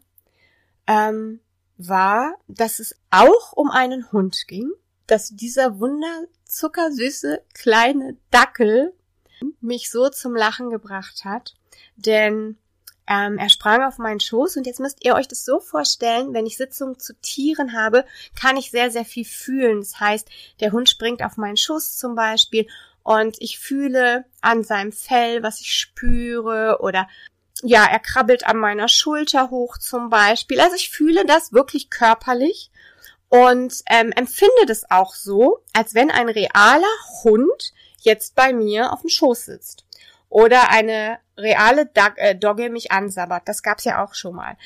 ähm, 0.86 1.40
war, 1.76 2.34
dass 2.48 2.80
es 2.80 2.96
auch 3.10 3.52
um 3.52 3.70
einen 3.70 4.10
Hund 4.10 4.46
ging, 4.48 4.70
dass 5.06 5.30
dieser 5.30 5.78
wunderzuckersüße 5.78 7.42
kleine 7.54 8.16
Dackel 8.30 8.92
mich 9.60 9.90
so 9.90 10.08
zum 10.08 10.34
Lachen 10.34 10.70
gebracht 10.70 11.24
hat, 11.24 11.54
denn 11.96 12.58
ähm, 13.08 13.38
er 13.38 13.48
sprang 13.48 13.82
auf 13.84 13.98
meinen 13.98 14.20
Schoß 14.20 14.56
und 14.56 14.66
jetzt 14.66 14.80
müsst 14.80 15.04
ihr 15.04 15.14
euch 15.14 15.28
das 15.28 15.44
so 15.44 15.60
vorstellen, 15.60 16.34
wenn 16.34 16.46
ich 16.46 16.58
Sitzungen 16.58 16.98
zu 16.98 17.14
Tieren 17.20 17.72
habe, 17.72 18.04
kann 18.38 18.58
ich 18.58 18.70
sehr, 18.70 18.90
sehr 18.90 19.06
viel 19.06 19.24
fühlen. 19.24 19.80
Das 19.80 19.98
heißt, 19.98 20.28
der 20.60 20.72
Hund 20.72 20.90
springt 20.90 21.22
auf 21.22 21.38
meinen 21.38 21.56
Schoß 21.56 21.96
zum 21.96 22.14
Beispiel 22.14 22.66
und 23.08 23.40
ich 23.40 23.58
fühle 23.58 24.26
an 24.42 24.64
seinem 24.64 24.92
Fell, 24.92 25.42
was 25.42 25.62
ich 25.62 25.72
spüre 25.72 26.80
oder 26.82 27.08
ja, 27.62 27.86
er 27.86 28.00
krabbelt 28.00 28.46
an 28.46 28.58
meiner 28.58 28.86
Schulter 28.86 29.48
hoch 29.48 29.78
zum 29.78 30.10
Beispiel. 30.10 30.60
Also 30.60 30.76
ich 30.76 30.90
fühle 30.90 31.24
das 31.24 31.54
wirklich 31.54 31.88
körperlich 31.88 32.70
und 33.30 33.72
ähm, 33.88 34.12
empfinde 34.12 34.66
das 34.66 34.90
auch 34.90 35.14
so, 35.14 35.64
als 35.72 35.94
wenn 35.94 36.10
ein 36.10 36.28
realer 36.28 36.84
Hund 37.24 37.72
jetzt 37.98 38.34
bei 38.34 38.52
mir 38.52 38.92
auf 38.92 39.00
dem 39.00 39.08
Schoß 39.08 39.46
sitzt 39.46 39.86
oder 40.28 40.70
eine 40.70 41.18
reale 41.38 41.86
Dog 41.86 42.12
äh, 42.16 42.34
Dogge 42.34 42.68
mich 42.68 42.92
ansabbert. 42.92 43.44
Das 43.46 43.62
gab's 43.62 43.84
ja 43.84 44.04
auch 44.04 44.12
schon 44.12 44.34
mal. 44.34 44.58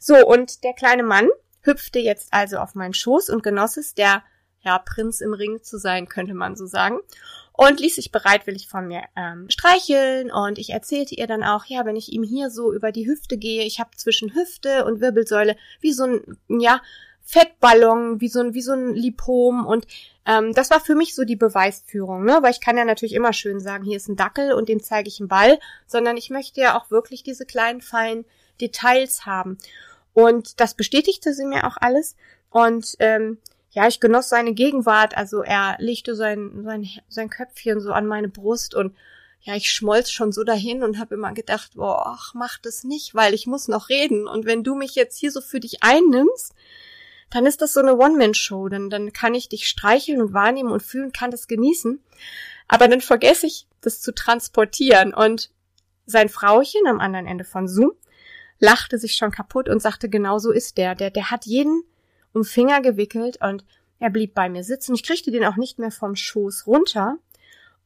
So, 0.00 0.16
und 0.16 0.64
der 0.64 0.72
kleine 0.72 1.04
Mann 1.04 1.28
hüpfte 1.60 2.00
jetzt 2.00 2.32
also 2.32 2.58
auf 2.58 2.74
meinen 2.74 2.92
Schoß 2.92 3.30
und 3.30 3.44
genoss 3.44 3.76
es, 3.76 3.94
der 3.94 4.24
ja, 4.64 4.78
Prinz 4.78 5.20
im 5.20 5.34
Ring 5.34 5.62
zu 5.62 5.78
sein, 5.78 6.08
könnte 6.08 6.34
man 6.34 6.56
so 6.56 6.66
sagen. 6.66 6.98
Und 7.52 7.78
ließ 7.78 7.94
sich 7.94 8.10
bereitwillig 8.10 8.66
von 8.66 8.88
mir 8.88 9.02
ähm, 9.14 9.48
streicheln 9.48 10.32
und 10.32 10.58
ich 10.58 10.70
erzählte 10.70 11.14
ihr 11.14 11.28
dann 11.28 11.44
auch, 11.44 11.66
ja, 11.66 11.84
wenn 11.84 11.94
ich 11.94 12.12
ihm 12.12 12.24
hier 12.24 12.50
so 12.50 12.72
über 12.72 12.90
die 12.90 13.06
Hüfte 13.06 13.38
gehe, 13.38 13.62
ich 13.62 13.78
habe 13.78 13.90
zwischen 13.96 14.34
Hüfte 14.34 14.84
und 14.84 15.00
Wirbelsäule 15.00 15.56
wie 15.80 15.92
so 15.92 16.04
ein, 16.04 16.38
ja, 16.48 16.80
Fettballon, 17.22 18.20
wie 18.20 18.28
so 18.28 18.40
ein, 18.40 18.54
wie 18.54 18.60
so 18.60 18.72
ein 18.72 18.94
Lipom 18.94 19.66
und 19.66 19.86
ähm, 20.26 20.52
das 20.52 20.70
war 20.70 20.80
für 20.80 20.94
mich 20.94 21.14
so 21.14 21.24
die 21.24 21.36
Beweisführung, 21.36 22.24
ne? 22.24 22.38
Weil 22.42 22.50
ich 22.50 22.60
kann 22.60 22.76
ja 22.76 22.84
natürlich 22.84 23.14
immer 23.14 23.32
schön 23.32 23.60
sagen, 23.60 23.84
hier 23.84 23.96
ist 23.96 24.08
ein 24.08 24.16
Dackel 24.16 24.52
und 24.52 24.68
dem 24.68 24.82
zeige 24.82 25.08
ich 25.08 25.20
einen 25.20 25.28
Ball, 25.28 25.58
sondern 25.86 26.16
ich 26.16 26.30
möchte 26.30 26.60
ja 26.60 26.78
auch 26.78 26.90
wirklich 26.90 27.22
diese 27.22 27.46
kleinen, 27.46 27.80
feinen 27.80 28.24
Details 28.60 29.26
haben. 29.26 29.58
Und 30.12 30.60
das 30.60 30.74
bestätigte 30.74 31.34
sie 31.34 31.44
mir 31.44 31.66
auch 31.66 31.76
alles. 31.78 32.16
Und 32.50 32.94
ähm, 33.00 33.38
ja, 33.74 33.88
ich 33.88 33.98
genoss 33.98 34.28
seine 34.28 34.54
Gegenwart. 34.54 35.16
Also 35.16 35.42
er 35.42 35.76
legte 35.78 36.14
sein, 36.14 36.62
sein, 36.64 36.88
sein 37.08 37.28
Köpfchen 37.28 37.80
so 37.80 37.92
an 37.92 38.06
meine 38.06 38.28
Brust 38.28 38.74
und 38.74 38.96
ja, 39.40 39.56
ich 39.56 39.70
schmolz 39.70 40.10
schon 40.10 40.32
so 40.32 40.42
dahin 40.42 40.82
und 40.82 40.98
habe 40.98 41.16
immer 41.16 41.34
gedacht, 41.34 41.72
boah, 41.74 42.06
ach, 42.06 42.32
mach 42.34 42.56
das 42.58 42.84
nicht, 42.84 43.14
weil 43.14 43.34
ich 43.34 43.46
muss 43.46 43.68
noch 43.68 43.90
reden. 43.90 44.26
Und 44.26 44.46
wenn 44.46 44.64
du 44.64 44.74
mich 44.74 44.94
jetzt 44.94 45.18
hier 45.18 45.30
so 45.30 45.42
für 45.42 45.60
dich 45.60 45.82
einnimmst, 45.82 46.54
dann 47.30 47.44
ist 47.44 47.60
das 47.60 47.74
so 47.74 47.80
eine 47.80 47.96
One-Man-Show. 47.96 48.68
Dann, 48.68 48.88
dann 48.88 49.12
kann 49.12 49.34
ich 49.34 49.50
dich 49.50 49.66
streicheln 49.66 50.22
und 50.22 50.32
wahrnehmen 50.32 50.70
und 50.70 50.82
fühlen, 50.82 51.12
kann 51.12 51.30
das 51.30 51.46
genießen. 51.46 52.02
Aber 52.68 52.88
dann 52.88 53.02
vergesse 53.02 53.46
ich, 53.46 53.66
das 53.82 54.00
zu 54.00 54.14
transportieren. 54.14 55.12
Und 55.12 55.50
sein 56.06 56.30
Frauchen 56.30 56.86
am 56.86 57.00
anderen 57.00 57.26
Ende 57.26 57.44
von 57.44 57.68
Zoom 57.68 57.92
lachte 58.60 58.98
sich 58.98 59.16
schon 59.16 59.32
kaputt 59.32 59.68
und 59.68 59.82
sagte, 59.82 60.08
genau 60.08 60.38
so 60.38 60.52
ist 60.52 60.78
der. 60.78 60.94
Der, 60.94 61.10
der 61.10 61.30
hat 61.30 61.44
jeden 61.44 61.82
um 62.34 62.44
Finger 62.44 62.82
gewickelt 62.82 63.38
und 63.40 63.64
er 63.98 64.10
blieb 64.10 64.34
bei 64.34 64.50
mir 64.50 64.64
sitzen. 64.64 64.94
Ich 64.94 65.02
kriegte 65.02 65.30
den 65.30 65.44
auch 65.44 65.56
nicht 65.56 65.78
mehr 65.78 65.90
vom 65.90 66.14
Schoß 66.16 66.66
runter. 66.66 67.16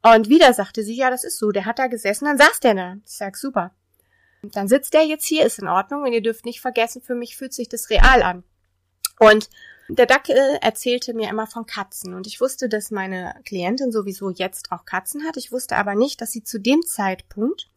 Und 0.03 0.29
wieder 0.29 0.53
sagte 0.53 0.83
sie, 0.83 0.97
ja, 0.97 1.11
das 1.11 1.25
ist 1.25 1.39
so, 1.39 1.51
der 1.51 1.65
hat 1.65 1.79
da 1.79 1.87
gesessen, 1.87 2.25
dann 2.25 2.39
saß 2.39 2.61
der 2.61 2.75
da. 2.75 2.97
Ich 3.05 3.13
sag, 3.13 3.37
super. 3.37 3.73
Dann 4.43 4.69
sitzt 4.69 4.95
der 4.95 5.05
jetzt 5.05 5.27
hier, 5.27 5.45
ist 5.45 5.59
in 5.59 5.69
Ordnung 5.69 6.03
und 6.03 6.13
ihr 6.13 6.23
dürft 6.23 6.45
nicht 6.45 6.61
vergessen, 6.61 7.03
für 7.03 7.15
mich 7.15 7.37
fühlt 7.37 7.53
sich 7.53 7.69
das 7.69 7.91
real 7.91 8.23
an. 8.23 8.45
Und 9.19 9.51
der 9.89 10.07
Dackel 10.07 10.59
erzählte 10.61 11.15
mir 11.15 11.29
immer 11.29 11.47
von 11.47 11.67
Katzen 11.67 12.15
und 12.15 12.27
ich 12.27 12.41
wusste, 12.41 12.69
dass 12.69 12.91
meine 12.91 13.35
Klientin 13.45 13.91
sowieso 13.91 14.31
jetzt 14.31 14.71
auch 14.71 14.85
Katzen 14.85 15.25
hat. 15.25 15.37
Ich 15.37 15.51
wusste 15.51 15.77
aber 15.77 15.95
nicht, 15.95 16.21
dass 16.21 16.31
sie 16.31 16.45
zu 16.45 16.61
dem 16.61 16.83
Zeitpunkt, 16.83 17.69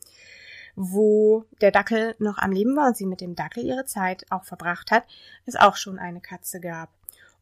wo 0.90 1.46
der 1.62 1.72
Dackel 1.72 2.16
noch 2.18 2.38
am 2.38 2.52
Leben 2.52 2.76
war 2.76 2.88
und 2.88 2.98
sie 2.98 3.06
mit 3.06 3.22
dem 3.22 3.36
Dackel 3.36 3.64
ihre 3.64 3.86
Zeit 3.86 4.26
auch 4.30 4.44
verbracht 4.44 4.90
hat, 4.90 5.04
es 5.46 5.56
auch 5.56 5.76
schon 5.76 6.00
eine 6.00 6.22
Katze 6.22 6.60
gab. 6.60 6.90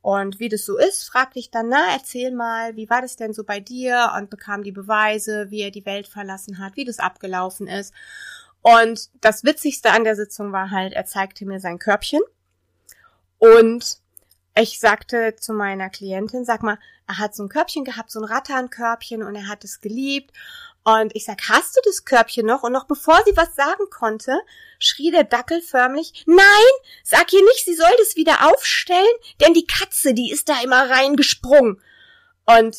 Und 0.01 0.39
wie 0.39 0.49
das 0.49 0.65
so 0.65 0.77
ist, 0.77 1.03
fragte 1.03 1.39
ich 1.39 1.51
dann, 1.51 1.69
na, 1.69 1.93
erzähl 1.93 2.31
mal, 2.31 2.75
wie 2.75 2.89
war 2.89 3.01
das 3.01 3.15
denn 3.15 3.33
so 3.33 3.43
bei 3.43 3.59
dir? 3.59 4.13
Und 4.17 4.29
bekam 4.29 4.63
die 4.63 4.71
Beweise, 4.71 5.51
wie 5.51 5.61
er 5.61 5.71
die 5.71 5.85
Welt 5.85 6.07
verlassen 6.07 6.59
hat, 6.59 6.75
wie 6.75 6.85
das 6.85 6.99
abgelaufen 6.99 7.67
ist. 7.67 7.93
Und 8.61 9.09
das 9.21 9.43
Witzigste 9.43 9.91
an 9.91 10.03
der 10.03 10.15
Sitzung 10.15 10.51
war 10.51 10.71
halt, 10.71 10.93
er 10.93 11.05
zeigte 11.05 11.45
mir 11.45 11.59
sein 11.59 11.79
Körbchen 11.79 12.21
und 13.39 13.99
ich 14.55 14.79
sagte 14.79 15.35
zu 15.37 15.53
meiner 15.53 15.89
Klientin, 15.89 16.43
sag 16.43 16.63
mal, 16.63 16.77
er 17.07 17.17
hat 17.17 17.33
so 17.33 17.43
ein 17.43 17.49
Körbchen 17.49 17.85
gehabt, 17.85 18.11
so 18.11 18.19
ein 18.19 18.25
Ratternkörbchen 18.25 19.23
und 19.23 19.35
er 19.35 19.47
hat 19.47 19.63
es 19.63 19.79
geliebt. 19.79 20.31
Und 20.83 21.15
ich 21.15 21.25
sag, 21.25 21.49
hast 21.49 21.75
du 21.75 21.81
das 21.83 22.05
Körbchen 22.05 22.45
noch? 22.45 22.63
Und 22.63 22.71
noch 22.71 22.85
bevor 22.85 23.21
sie 23.25 23.35
was 23.35 23.55
sagen 23.55 23.89
konnte, 23.91 24.39
schrie 24.79 25.11
der 25.11 25.23
Dackel 25.23 25.61
förmlich, 25.61 26.23
nein, 26.25 26.71
sag 27.03 27.31
ihr 27.33 27.43
nicht, 27.43 27.65
sie 27.65 27.75
soll 27.75 27.91
das 27.97 28.15
wieder 28.15 28.49
aufstellen, 28.49 29.05
denn 29.41 29.53
die 29.53 29.67
Katze, 29.67 30.13
die 30.13 30.31
ist 30.31 30.49
da 30.49 30.61
immer 30.63 30.89
reingesprungen. 30.89 31.81
Und 32.45 32.77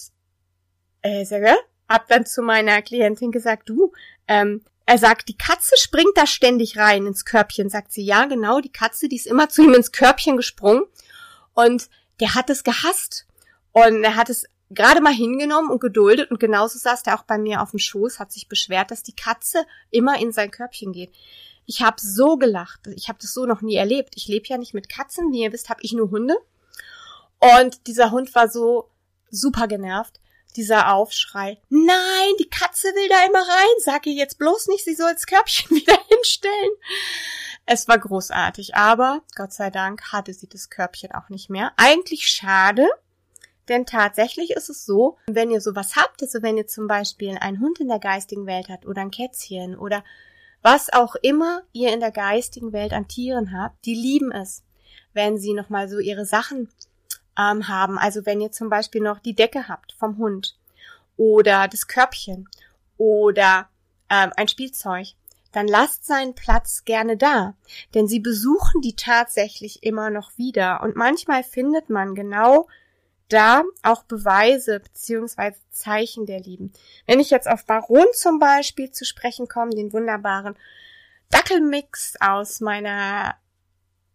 äh, 1.02 1.24
sage, 1.24 1.54
hab 1.88 2.08
dann 2.08 2.26
zu 2.26 2.42
meiner 2.42 2.82
Klientin 2.82 3.32
gesagt, 3.32 3.68
du, 3.68 3.92
ähm, 4.28 4.64
er 4.86 4.98
sagt, 4.98 5.28
die 5.28 5.38
Katze 5.38 5.76
springt 5.76 6.16
da 6.16 6.26
ständig 6.26 6.76
rein 6.76 7.06
ins 7.06 7.24
Körbchen. 7.24 7.70
Sagt 7.70 7.92
sie, 7.92 8.04
ja, 8.04 8.24
genau, 8.24 8.60
die 8.60 8.72
Katze, 8.72 9.08
die 9.08 9.16
ist 9.16 9.28
immer 9.28 9.48
zu 9.48 9.62
ihm 9.62 9.74
ins 9.74 9.92
Körbchen 9.92 10.36
gesprungen. 10.36 10.82
Und 11.54 11.88
der 12.18 12.34
hat 12.34 12.50
es 12.50 12.64
gehasst. 12.64 13.26
Und 13.70 14.02
er 14.02 14.16
hat 14.16 14.30
es 14.30 14.46
gerade 14.70 15.00
mal 15.00 15.12
hingenommen 15.12 15.70
und 15.70 15.80
geduldet. 15.80 16.30
Und 16.30 16.40
genauso 16.40 16.78
saß 16.78 17.02
der 17.02 17.18
auch 17.18 17.24
bei 17.24 17.38
mir 17.38 17.62
auf 17.62 17.70
dem 17.70 17.78
Schoß, 17.78 18.18
hat 18.18 18.32
sich 18.32 18.48
beschwert, 18.48 18.90
dass 18.90 19.02
die 19.02 19.14
Katze 19.14 19.66
immer 19.90 20.18
in 20.20 20.32
sein 20.32 20.50
Körbchen 20.50 20.92
geht. 20.92 21.12
Ich 21.66 21.82
habe 21.82 21.96
so 22.00 22.36
gelacht. 22.36 22.80
Ich 22.96 23.08
habe 23.08 23.18
das 23.20 23.34
so 23.34 23.46
noch 23.46 23.60
nie 23.60 23.76
erlebt. 23.76 24.14
Ich 24.16 24.26
lebe 24.26 24.46
ja 24.48 24.58
nicht 24.58 24.74
mit 24.74 24.88
Katzen. 24.88 25.32
Wie 25.32 25.42
ihr 25.42 25.52
wisst, 25.52 25.68
habe 25.68 25.82
ich 25.82 25.92
nur 25.92 26.10
Hunde. 26.10 26.36
Und 27.38 27.86
dieser 27.86 28.10
Hund 28.10 28.34
war 28.34 28.48
so 28.48 28.90
super 29.30 29.68
genervt 29.68 30.20
dieser 30.56 30.92
Aufschrei. 30.92 31.60
Nein, 31.68 32.32
die 32.40 32.48
Katze 32.48 32.88
will 32.88 33.08
da 33.08 33.24
immer 33.26 33.38
rein. 33.38 33.76
Sag 33.78 34.06
ihr 34.06 34.14
jetzt 34.14 34.38
bloß 34.38 34.66
nicht, 34.68 34.84
sie 34.84 34.94
soll 34.94 35.12
das 35.12 35.26
Körbchen 35.26 35.70
wieder 35.76 35.96
hinstellen. 36.08 36.72
Es 37.66 37.86
war 37.86 37.98
großartig, 37.98 38.74
aber 38.74 39.22
Gott 39.36 39.52
sei 39.52 39.70
Dank 39.70 40.12
hatte 40.12 40.34
sie 40.34 40.48
das 40.48 40.70
Körbchen 40.70 41.12
auch 41.12 41.28
nicht 41.28 41.50
mehr. 41.50 41.72
Eigentlich 41.76 42.26
schade, 42.26 42.88
denn 43.70 43.86
tatsächlich 43.86 44.50
ist 44.50 44.68
es 44.68 44.84
so, 44.84 45.16
wenn 45.28 45.50
ihr 45.50 45.60
sowas 45.60 45.94
habt, 45.94 46.22
also 46.22 46.42
wenn 46.42 46.58
ihr 46.58 46.66
zum 46.66 46.88
Beispiel 46.88 47.38
einen 47.40 47.60
Hund 47.60 47.78
in 47.78 47.88
der 47.88 48.00
geistigen 48.00 48.46
Welt 48.46 48.68
habt 48.68 48.84
oder 48.84 49.00
ein 49.00 49.12
Kätzchen 49.12 49.78
oder 49.78 50.04
was 50.60 50.92
auch 50.92 51.14
immer 51.14 51.62
ihr 51.72 51.94
in 51.94 52.00
der 52.00 52.10
geistigen 52.10 52.72
Welt 52.72 52.92
an 52.92 53.06
Tieren 53.06 53.56
habt, 53.56 53.86
die 53.86 53.94
lieben 53.94 54.32
es, 54.32 54.64
wenn 55.14 55.38
sie 55.38 55.54
nochmal 55.54 55.88
so 55.88 56.00
ihre 56.00 56.26
Sachen 56.26 56.68
ähm, 57.38 57.68
haben. 57.68 57.96
Also 57.96 58.26
wenn 58.26 58.40
ihr 58.40 58.50
zum 58.50 58.68
Beispiel 58.68 59.00
noch 59.00 59.20
die 59.20 59.34
Decke 59.36 59.68
habt 59.68 59.92
vom 59.92 60.18
Hund 60.18 60.58
oder 61.16 61.68
das 61.68 61.86
Körbchen 61.86 62.48
oder 62.98 63.68
ähm, 64.10 64.32
ein 64.36 64.48
Spielzeug, 64.48 65.06
dann 65.52 65.68
lasst 65.68 66.06
seinen 66.06 66.34
Platz 66.34 66.84
gerne 66.84 67.16
da, 67.16 67.54
denn 67.94 68.08
sie 68.08 68.20
besuchen 68.20 68.80
die 68.82 68.94
tatsächlich 68.94 69.82
immer 69.82 70.10
noch 70.10 70.36
wieder 70.36 70.82
und 70.82 70.96
manchmal 70.96 71.44
findet 71.44 71.88
man 71.88 72.14
genau 72.14 72.68
da 73.32 73.62
auch 73.82 74.04
Beweise 74.04 74.80
beziehungsweise 74.80 75.58
Zeichen 75.70 76.26
der 76.26 76.40
Lieben. 76.40 76.72
Wenn 77.06 77.20
ich 77.20 77.30
jetzt 77.30 77.48
auf 77.48 77.64
Baron 77.64 78.06
zum 78.12 78.38
Beispiel 78.38 78.90
zu 78.90 79.04
sprechen 79.04 79.48
komme, 79.48 79.70
den 79.70 79.92
wunderbaren 79.92 80.56
Dackelmix 81.30 82.14
aus 82.20 82.60
meiner 82.60 83.36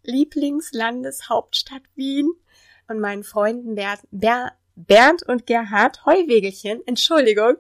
Lieblingslandeshauptstadt 0.03 1.83
Wien, 1.95 2.31
und 2.87 2.99
meinen 2.99 3.23
Freunden 3.23 3.75
Ber 3.75 3.97
Ber 4.11 4.51
Bernd 4.75 5.23
und 5.23 5.45
Gerhard 5.45 6.05
Heuwegelchen. 6.05 6.81
Entschuldigung. 6.85 7.55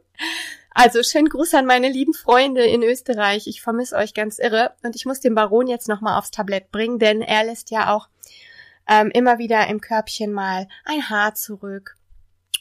Also 0.71 1.01
schönen 1.01 1.29
Gruß 1.29 1.53
an 1.53 1.65
meine 1.65 1.87
lieben 1.87 2.13
Freunde 2.13 2.65
in 2.65 2.83
Österreich. 2.83 3.47
Ich 3.47 3.61
vermisse 3.61 3.95
euch 3.95 4.13
ganz 4.13 4.37
irre 4.37 4.73
und 4.83 4.97
ich 4.97 5.05
muss 5.05 5.21
den 5.21 5.33
Baron 5.33 5.67
jetzt 5.67 5.87
nochmal 5.87 6.19
aufs 6.19 6.31
Tablett 6.31 6.71
bringen, 6.71 6.99
denn 6.99 7.21
er 7.21 7.45
lässt 7.45 7.71
ja 7.71 7.95
auch 7.95 8.09
ähm, 8.87 9.11
immer 9.11 9.37
wieder 9.37 9.67
im 9.67 9.81
Körbchen 9.81 10.31
mal 10.31 10.67
ein 10.83 11.09
Haar 11.09 11.35
zurück. 11.35 11.97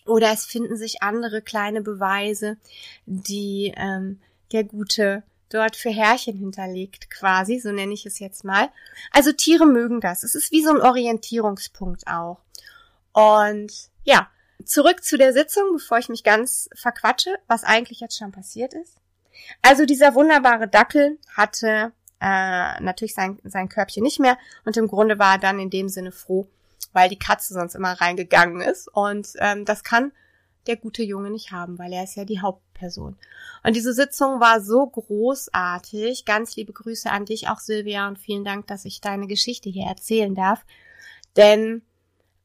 Oder 0.07 0.33
es 0.33 0.45
finden 0.45 0.77
sich 0.77 1.03
andere 1.03 1.41
kleine 1.41 1.81
Beweise, 1.81 2.59
die 3.07 3.73
ähm, 3.77 4.21
der 4.53 4.65
gute 4.65 5.23
dort 5.49 5.77
für 5.77 5.91
Härchen 5.91 6.37
hinterlegt, 6.37 7.11
quasi, 7.11 7.59
so 7.61 7.71
nenne 7.71 7.95
ich 7.95 8.05
es 8.07 8.19
jetzt 8.19 8.45
mal. 8.45 8.71
Also 9.13 9.33
Tiere 9.33 9.67
mögen 9.67 10.01
das. 10.01 10.25
Es 10.25 10.35
ist 10.35 10.51
wie 10.53 10.63
so 10.63 10.71
ein 10.71 10.81
Orientierungspunkt 10.81 12.07
auch. 12.07 12.41
Und 13.13 13.73
ja, 14.03 14.29
zurück 14.65 15.05
zu 15.05 15.17
der 15.17 15.33
Sitzung, 15.33 15.73
bevor 15.73 15.99
ich 15.99 16.09
mich 16.09 16.25
ganz 16.25 16.69
verquatsche, 16.75 17.39
was 17.47 17.65
eigentlich 17.65 18.01
jetzt 18.01 18.19
schon 18.19 18.33
passiert 18.33 18.75
ist. 18.75 18.97
Also 19.63 19.87
dieser 19.87 20.15
wunderbare 20.15 20.69
Dackel 20.69 21.19
hatte 21.35 21.93
äh, 22.25 22.81
natürlich 22.81 23.15
sein, 23.15 23.39
sein 23.45 23.69
Körbchen 23.69 24.03
nicht 24.03 24.19
mehr 24.19 24.39
und 24.65 24.79
im 24.79 24.89
Grunde 24.89 25.19
war 25.19 25.35
er 25.35 25.39
dann 25.39 25.59
in 25.59 25.69
dem 25.69 25.91
Sinne 25.91 26.11
froh, 26.11 26.49
weil 26.95 27.11
die 27.11 27.19
Katze 27.19 27.53
sonst 27.53 27.75
immer 27.75 27.93
reingegangen 28.01 28.63
ist. 28.63 28.89
Und 28.89 29.35
ähm, 29.41 29.67
das 29.67 29.85
kann 29.85 30.13
der 30.67 30.77
gute 30.77 31.03
Junge 31.03 31.31
nicht 31.31 31.53
haben, 31.53 31.79
weil 31.79 31.93
er 31.93 32.05
ist 32.05 32.17
ja 32.17 32.25
die 32.25 32.41
Hauptperson. 32.41 33.19
Und 33.63 33.77
diese 33.77 33.93
Sitzung 33.93 34.41
war 34.41 34.63
so 34.63 34.87
großartig. 34.87 36.25
Ganz 36.25 36.57
liebe 36.57 36.73
Grüße 36.73 37.11
an 37.11 37.27
dich 37.27 37.49
auch, 37.49 37.59
Silvia, 37.59 38.09
und 38.09 38.19
vielen 38.19 38.45
Dank, 38.45 38.69
dass 38.69 38.87
ich 38.87 39.03
deine 39.03 39.27
Geschichte 39.27 39.69
hier 39.69 39.87
erzählen 39.87 40.35
darf. 40.35 40.65
Denn 41.37 41.83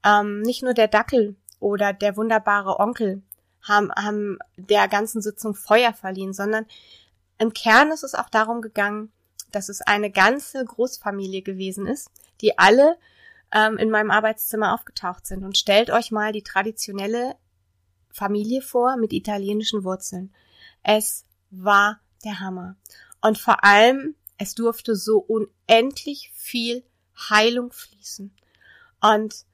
ähm, 0.03 0.41
nicht 0.41 0.61
nur 0.61 0.73
der 0.73 0.89
Dackel 0.89 1.37
oder 1.61 1.93
der 1.93 2.17
wunderbare 2.17 2.79
Onkel 2.79 3.21
haben, 3.61 3.93
haben 3.93 4.39
der 4.57 4.89
ganzen 4.89 5.21
Sitzung 5.21 5.55
Feuer 5.55 5.93
verliehen, 5.93 6.33
sondern 6.33 6.65
im 7.37 7.53
Kern 7.53 7.91
ist 7.91 8.03
es 8.03 8.15
auch 8.15 8.29
darum 8.29 8.61
gegangen, 8.61 9.13
dass 9.51 9.69
es 9.69 9.81
eine 9.81 10.11
ganze 10.11 10.63
Großfamilie 10.63 11.41
gewesen 11.41 11.87
ist, 11.87 12.09
die 12.41 12.57
alle 12.57 12.97
ähm, 13.51 13.77
in 13.77 13.89
meinem 13.89 14.11
Arbeitszimmer 14.11 14.73
aufgetaucht 14.73 15.25
sind. 15.25 15.43
Und 15.43 15.57
stellt 15.57 15.89
euch 15.89 16.11
mal 16.11 16.31
die 16.31 16.43
traditionelle 16.43 17.35
Familie 18.11 18.61
vor 18.61 18.97
mit 18.97 19.13
italienischen 19.13 19.83
Wurzeln. 19.83 20.33
Es 20.83 21.25
war 21.51 21.99
der 22.23 22.39
Hammer. 22.39 22.75
Und 23.21 23.37
vor 23.37 23.63
allem, 23.63 24.15
es 24.37 24.55
durfte 24.55 24.95
so 24.95 25.17
unendlich 25.19 26.31
viel 26.33 26.83
Heilung 27.29 27.71
fließen. 27.71 28.33
Und 29.01 29.45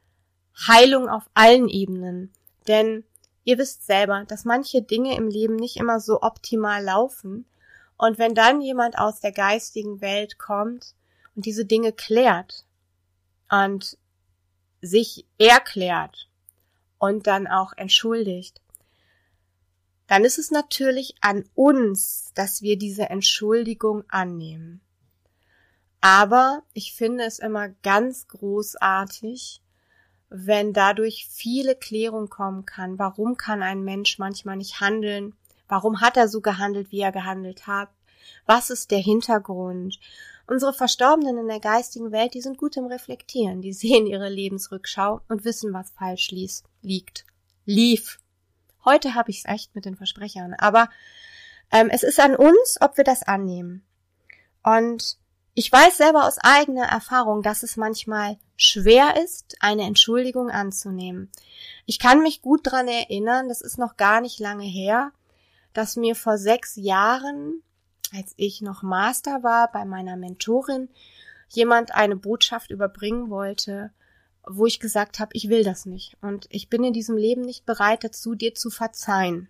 Heilung 0.68 1.10
auf 1.10 1.30
allen 1.34 1.68
Ebenen. 1.68 2.34
Denn 2.68 3.04
ihr 3.44 3.58
wisst 3.58 3.86
selber, 3.86 4.26
dass 4.28 4.46
manche 4.46 4.82
Dinge 4.82 5.16
im 5.16 5.28
Leben 5.28 5.56
nicht 5.56 5.78
immer 5.78 6.00
so 6.00 6.22
optimal 6.22 6.84
laufen. 6.84 7.46
Und 7.98 8.18
wenn 8.18 8.36
dann 8.36 8.62
jemand 8.62 8.98
aus 8.98 9.20
der 9.20 9.32
geistigen 9.32 10.02
Welt 10.02 10.38
kommt 10.38 10.96
und 11.36 11.46
diese 11.46 11.66
Dinge 11.66 11.94
klärt 11.94 12.66
und 13.50 13.98
sich 14.82 15.26
erklärt 15.38 16.30
und 16.98 17.28
dann 17.28 17.48
auch 17.48 17.74
entschuldigt, 17.78 18.62
dann 20.08 20.24
ist 20.24 20.38
es 20.38 20.52
natürlich 20.52 21.16
an 21.22 21.46
uns, 21.56 22.32
dass 22.36 22.62
wir 22.62 22.78
diese 22.78 23.10
Entschuldigung 23.10 24.04
annehmen. 24.08 24.82
Aber 26.02 26.62
ich 26.74 26.94
finde 26.94 27.24
es 27.24 27.40
immer 27.40 27.70
ganz 27.82 28.28
großartig, 28.28 29.62
wenn 30.30 30.74
dadurch 30.74 31.28
viele 31.32 31.76
Klärung 31.76 32.30
kommen 32.30 32.66
kann. 32.66 33.00
Warum 33.00 33.38
kann 33.38 33.64
ein 33.64 33.84
Mensch 33.84 34.20
manchmal 34.20 34.58
nicht 34.58 34.80
handeln? 34.82 35.36
Warum 35.68 36.02
hat 36.02 36.18
er 36.18 36.28
so 36.28 36.42
gehandelt, 36.42 36.92
wie 36.92 37.02
er 37.02 37.12
gehandelt 37.12 37.68
hat? 37.68 37.90
Was 38.46 38.70
ist 38.70 38.92
der 38.92 39.00
Hintergrund? 39.00 40.00
Unsere 40.48 40.74
Verstorbenen 40.74 41.38
in 41.38 41.48
der 41.48 41.60
geistigen 41.60 42.12
Welt, 42.12 42.34
die 42.34 42.42
sind 42.42 42.58
gut 42.58 42.78
im 42.78 42.86
Reflektieren. 42.86 43.62
Die 43.62 43.74
sehen 43.82 44.08
ihre 44.08 44.30
Lebensrückschau 44.30 45.22
und 45.28 45.46
wissen, 45.46 45.74
was 45.74 45.92
falsch 45.92 46.32
ließ, 46.32 46.64
liegt. 46.82 47.26
Lief. 47.66 48.20
Heute 48.84 49.16
habe 49.16 49.32
ich 49.32 49.40
es 49.40 49.46
echt 49.46 49.74
mit 49.74 49.86
den 49.86 49.96
Versprechern. 49.96 50.54
Aber 50.54 50.90
ähm, 51.72 51.90
es 51.90 52.04
ist 52.04 52.20
an 52.20 52.36
uns, 52.36 52.78
ob 52.80 52.98
wir 52.98 53.04
das 53.04 53.24
annehmen. 53.24 53.84
Und 54.64 55.18
ich 55.56 55.72
weiß 55.72 55.98
selber 55.98 56.26
aus 56.26 56.38
eigener 56.38 56.86
Erfahrung, 56.86 57.42
dass 57.42 57.64
es 57.64 57.78
manchmal 57.78 58.38
schwer 58.58 59.24
ist, 59.24 59.56
eine 59.62 59.84
Entschuldigung 59.84 60.50
anzunehmen. 60.50 61.32
Ich 61.86 61.98
kann 61.98 62.22
mich 62.22 62.42
gut 62.42 62.62
dran 62.64 62.88
erinnern, 62.88 63.48
das 63.48 63.62
ist 63.62 63.78
noch 63.78 63.96
gar 63.98 64.22
nicht 64.22 64.40
lange 64.40 64.66
her, 64.66 65.12
dass 65.76 65.98
mir 65.98 66.16
vor 66.16 66.38
sechs 66.38 66.76
Jahren, 66.76 67.62
als 68.14 68.34
ich 68.38 68.62
noch 68.62 68.82
Master 68.82 69.44
war 69.44 69.72
bei 69.72 69.86
meiner 69.86 70.16
Mentorin, 70.16 70.90
jemand 71.50 71.94
eine 71.94 72.16
Botschaft 72.16 72.72
überbringen 72.72 73.30
wollte, 73.30 73.92
wo 74.48 74.66
ich 74.66 74.80
gesagt 74.80 75.20
habe, 75.20 75.32
ich 75.34 75.50
will 75.50 75.64
das 75.64 75.86
nicht 75.86 76.18
und 76.22 76.48
ich 76.50 76.70
bin 76.70 76.84
in 76.84 76.94
diesem 76.94 77.18
Leben 77.18 77.42
nicht 77.42 77.66
bereit 77.66 78.04
dazu, 78.04 78.36
dir 78.36 78.56
zu 78.56 78.70
verzeihen. 78.70 79.50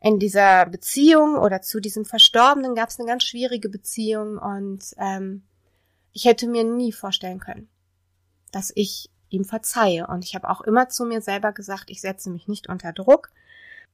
In 0.00 0.18
dieser 0.18 0.66
Beziehung 0.66 1.36
oder 1.36 1.62
zu 1.62 1.80
diesem 1.80 2.04
Verstorbenen 2.04 2.74
gab 2.74 2.90
es 2.90 2.98
eine 2.98 3.08
ganz 3.08 3.24
schwierige 3.24 3.68
Beziehung 3.68 4.38
und 4.38 4.94
ähm, 4.98 5.42
ich 6.12 6.26
hätte 6.26 6.46
mir 6.46 6.64
nie 6.64 6.92
vorstellen 6.92 7.40
können, 7.40 7.68
dass 8.52 8.72
ich 8.74 9.10
ihm 9.30 9.44
verzeihe. 9.44 10.06
Und 10.06 10.24
ich 10.24 10.34
habe 10.34 10.48
auch 10.48 10.60
immer 10.60 10.88
zu 10.88 11.04
mir 11.04 11.20
selber 11.20 11.52
gesagt, 11.52 11.90
ich 11.90 12.00
setze 12.00 12.30
mich 12.30 12.48
nicht 12.48 12.68
unter 12.68 12.92
Druck. 12.92 13.30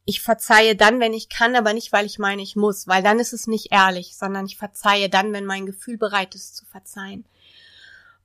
Ich 0.04 0.20
verzeihe 0.20 0.74
dann, 0.74 0.98
wenn 0.98 1.14
ich 1.14 1.28
kann, 1.28 1.54
aber 1.54 1.72
nicht, 1.72 1.92
weil 1.92 2.06
ich 2.06 2.18
meine, 2.18 2.42
ich 2.42 2.56
muss, 2.56 2.88
weil 2.88 3.02
dann 3.02 3.20
ist 3.20 3.32
es 3.32 3.46
nicht 3.46 3.68
ehrlich, 3.70 4.16
sondern 4.16 4.46
ich 4.46 4.56
verzeihe 4.56 5.08
dann, 5.08 5.32
wenn 5.32 5.46
mein 5.46 5.66
Gefühl 5.66 5.96
bereit 5.96 6.34
ist 6.34 6.56
zu 6.56 6.66
verzeihen. 6.66 7.24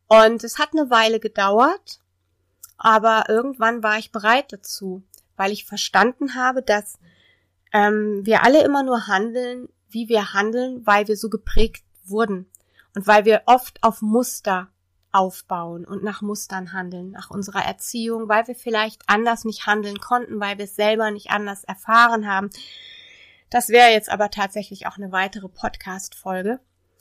Und 0.08 0.44
es 0.44 0.58
hat 0.58 0.70
eine 0.74 0.90
Weile 0.90 1.20
gedauert, 1.20 2.00
aber 2.78 3.26
irgendwann 3.28 3.84
war 3.84 3.98
ich 3.98 4.12
bereit 4.12 4.54
dazu, 4.54 5.04
weil 5.36 5.52
ich 5.52 5.66
verstanden 5.66 6.36
habe, 6.36 6.64
dass 6.64 6.98
ähm, 7.74 8.26
wir 8.26 8.44
alle 8.44 8.64
immer 8.64 8.84
nur 8.84 9.08
handeln, 9.08 9.70
wie 9.90 10.10
wir 10.10 10.34
handeln, 10.34 10.86
weil 10.86 11.08
wir 11.08 11.18
so 11.18 11.30
geprägt 11.30 11.84
wurden 12.06 12.50
und 12.96 13.08
weil 13.08 13.26
wir 13.26 13.44
oft 13.46 13.84
auf 13.84 14.02
Muster 14.02 14.70
aufbauen 15.12 15.86
und 15.86 16.04
nach 16.04 16.22
Mustern 16.22 16.74
handeln, 16.74 17.12
nach 17.12 17.30
unserer 17.30 17.64
Erziehung, 17.64 18.28
weil 18.28 18.48
wir 18.48 18.56
vielleicht 18.56 19.02
anders 19.08 19.46
nicht 19.46 19.66
handeln 19.66 20.00
konnten, 20.00 20.40
weil 20.40 20.58
wir 20.58 20.66
es 20.66 20.76
selber 20.76 21.12
nicht 21.12 21.32
anders 21.32 21.64
erfahren 21.64 22.28
haben. 22.28 22.50
Das 23.50 23.70
wäre 23.70 23.92
jetzt 23.92 24.10
aber 24.10 24.30
tatsächlich 24.30 24.88
auch 24.88 24.98
eine 24.98 25.12
weitere 25.12 25.48
Podcast-Folge. 25.48 26.60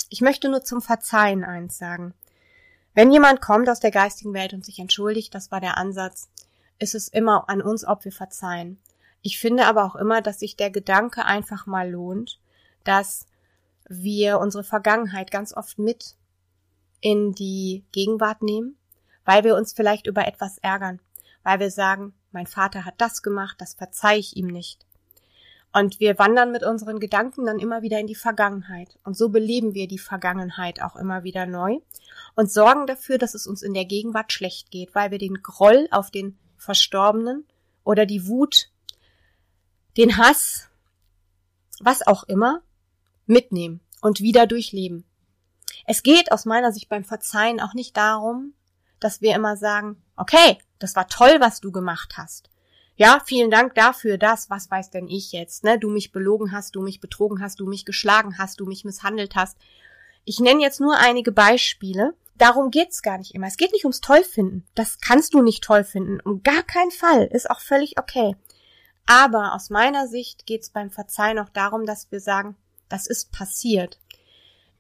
Ich 0.09 0.21
möchte 0.21 0.49
nur 0.49 0.63
zum 0.63 0.81
Verzeihen 0.81 1.45
eins 1.45 1.79
sagen. 1.79 2.15
Wenn 2.95 3.13
jemand 3.13 3.43
kommt 3.43 3.69
aus 3.69 3.81
der 3.81 3.91
geistigen 3.91 4.33
Welt 4.33 4.55
und 4.55 4.65
sich 4.65 4.79
entschuldigt, 4.79 5.35
das 5.35 5.51
war 5.51 5.61
der 5.61 5.77
Ansatz, 5.77 6.31
ist 6.79 6.95
es 6.95 7.09
immer 7.09 7.49
an 7.49 7.61
uns, 7.61 7.85
ob 7.85 8.05
wir 8.05 8.13
verzeihen. 8.13 8.79
Ich 9.23 9.39
finde 9.39 9.67
aber 9.67 9.85
auch 9.85 9.97
immer, 9.97 10.23
dass 10.23 10.39
sich 10.39 10.57
der 10.57 10.71
Gedanke 10.71 11.25
einfach 11.25 11.67
mal 11.67 11.91
lohnt, 11.91 12.39
dass 12.85 13.27
wir 13.89 14.39
unsere 14.39 14.65
Vergangenheit 14.65 15.31
ganz 15.31 15.53
oft 15.53 15.79
mit 15.79 16.15
in 17.01 17.33
die 17.33 17.85
Gegenwart 17.93 18.43
nehmen, 18.43 18.77
weil 19.25 19.45
wir 19.45 19.57
uns 19.57 19.73
vielleicht 19.73 20.07
über 20.07 20.27
etwas 20.27 20.59
ärgern, 20.59 21.01
weil 21.43 21.61
wir 21.61 21.71
sagen, 21.71 22.15
mein 22.33 22.47
Vater 22.47 22.85
hat 22.85 22.95
das 22.99 23.23
gemacht, 23.23 23.57
das 23.61 23.75
verzeih 23.75 24.19
ich 24.19 24.37
ihm 24.37 24.47
nicht. 24.47 24.87
Und 25.73 26.01
wir 26.01 26.19
wandern 26.19 26.53
mit 26.53 26.63
unseren 26.63 27.01
Gedanken 27.01 27.45
dann 27.45 27.59
immer 27.59 27.83
wieder 27.83 28.01
in 28.01 28.07
die 28.07 28.15
Vergangenheit. 28.15 28.99
Und 29.05 29.15
so 29.15 29.29
beleben 29.29 29.75
wir 29.75 29.89
die 29.89 29.99
Vergangenheit 29.99 30.81
auch 30.81 30.97
immer 30.97 31.23
wieder 31.23 31.45
neu 31.45 31.81
und 32.35 32.51
sorgen 32.51 32.87
dafür, 32.87 33.19
dass 33.19 33.35
es 33.35 33.47
uns 33.47 33.63
in 33.63 33.75
der 33.75 33.85
Gegenwart 33.85 34.33
schlecht 34.33 34.71
geht, 34.71 34.95
weil 34.95 35.11
wir 35.11 35.19
den 35.19 35.43
Groll 35.43 35.87
auf 35.91 36.11
den 36.11 36.39
Verstorbenen 36.57 37.45
oder 37.85 38.07
die 38.07 38.27
Wut, 38.27 38.71
den 39.99 40.17
Hass, 40.17 40.71
was 41.81 42.07
auch 42.07 42.25
immer, 42.25 42.63
mitnehmen 43.27 43.81
und 44.01 44.21
wieder 44.21 44.47
durchleben. 44.47 45.05
Es 45.87 46.03
geht 46.03 46.33
aus 46.33 46.45
meiner 46.45 46.73
Sicht 46.73 46.89
beim 46.89 47.05
Verzeihen 47.05 47.61
auch 47.61 47.75
nicht 47.75 47.97
darum, 47.97 48.55
dass 49.01 49.21
wir 49.21 49.35
immer 49.35 49.57
sagen, 49.57 50.03
okay, 50.17 50.59
das 50.79 50.97
war 50.97 51.09
toll, 51.09 51.37
was 51.41 51.61
du 51.61 51.73
gemacht 51.73 52.15
hast 52.17 52.51
ja, 52.97 53.21
vielen 53.25 53.51
Dank 53.51 53.75
dafür, 53.75 54.17
das, 54.17 54.49
was 54.49 54.71
weiß 54.71 54.91
denn 54.91 55.07
ich 55.07 55.33
jetzt, 55.33 55.65
ne? 55.65 55.79
Du 55.79 55.91
mich 55.91 56.13
belogen 56.13 56.53
hast, 56.53 56.75
du 56.75 56.83
mich 56.83 57.01
betrogen 57.01 57.43
hast, 57.43 57.61
du 57.61 57.67
mich 57.67 57.85
geschlagen 57.85 58.39
hast, 58.39 58.59
du 58.59 58.67
mich 58.67 58.85
misshandelt 58.85 59.37
hast. 59.37 59.59
Ich 60.25 60.41
nenne 60.41 60.63
jetzt 60.63 60.81
nur 60.81 60.97
einige 60.97 61.31
Beispiele. 61.31 62.15
Darum 62.37 62.71
geht's 62.71 63.03
gar 63.03 63.19
nicht 63.19 63.35
immer. 63.35 63.47
Es 63.47 63.59
geht 63.59 63.73
nicht 63.73 63.85
ums 63.85 64.01
Tollfinden. 64.01 64.67
Das 64.75 64.99
kannst 65.01 65.35
du 65.35 65.43
nicht 65.43 65.63
toll 65.63 65.85
finden. 65.85 66.21
Um 66.21 66.43
gar 66.43 66.63
keinen 66.63 66.91
Fall. 66.91 67.25
Ist 67.27 67.51
auch 67.51 67.61
völlig 67.61 67.99
okay. 67.99 68.35
Aber 69.07 69.55
aus 69.55 69.71
meiner 69.71 70.09
Sicht 70.09 70.47
geht's 70.47 70.71
beim 70.71 70.91
Verzeihen 70.91 71.39
auch 71.39 71.51
darum, 71.51 71.87
dass 71.87 72.11
wir 72.11 72.21
sagen, 72.21 72.57
das 72.89 73.07
ist 73.07 73.31
passiert. 73.31 73.99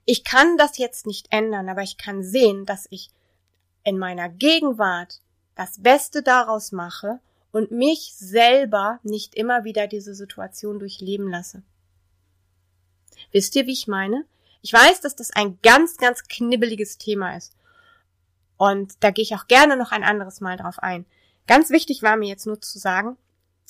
Ich 0.06 0.24
kann 0.24 0.56
das 0.56 0.78
jetzt 0.78 1.06
nicht 1.06 1.26
ändern, 1.30 1.68
aber 1.68 1.82
ich 1.82 1.98
kann 1.98 2.22
sehen, 2.22 2.64
dass 2.64 2.86
ich 2.90 3.10
in 3.84 3.98
meiner 3.98 4.28
Gegenwart 4.28 5.20
das 5.56 5.82
Beste 5.82 6.22
daraus 6.22 6.72
mache 6.72 7.18
und 7.50 7.72
mich 7.72 8.14
selber 8.16 9.00
nicht 9.02 9.34
immer 9.34 9.64
wieder 9.64 9.88
diese 9.88 10.14
Situation 10.14 10.78
durchleben 10.78 11.28
lasse. 11.28 11.62
Wisst 13.32 13.56
ihr, 13.56 13.66
wie 13.66 13.72
ich 13.72 13.88
meine? 13.88 14.24
Ich 14.62 14.72
weiß, 14.72 15.00
dass 15.00 15.16
das 15.16 15.30
ein 15.30 15.58
ganz, 15.62 15.96
ganz 15.96 16.22
knibbeliges 16.28 16.98
Thema 16.98 17.36
ist. 17.36 17.56
Und 18.56 18.94
da 19.00 19.10
gehe 19.10 19.22
ich 19.22 19.34
auch 19.34 19.48
gerne 19.48 19.76
noch 19.76 19.90
ein 19.90 20.04
anderes 20.04 20.40
Mal 20.40 20.56
drauf 20.56 20.78
ein. 20.78 21.04
Ganz 21.46 21.70
wichtig 21.70 22.02
war 22.02 22.16
mir 22.16 22.28
jetzt 22.28 22.46
nur 22.46 22.60
zu 22.60 22.78
sagen, 22.78 23.16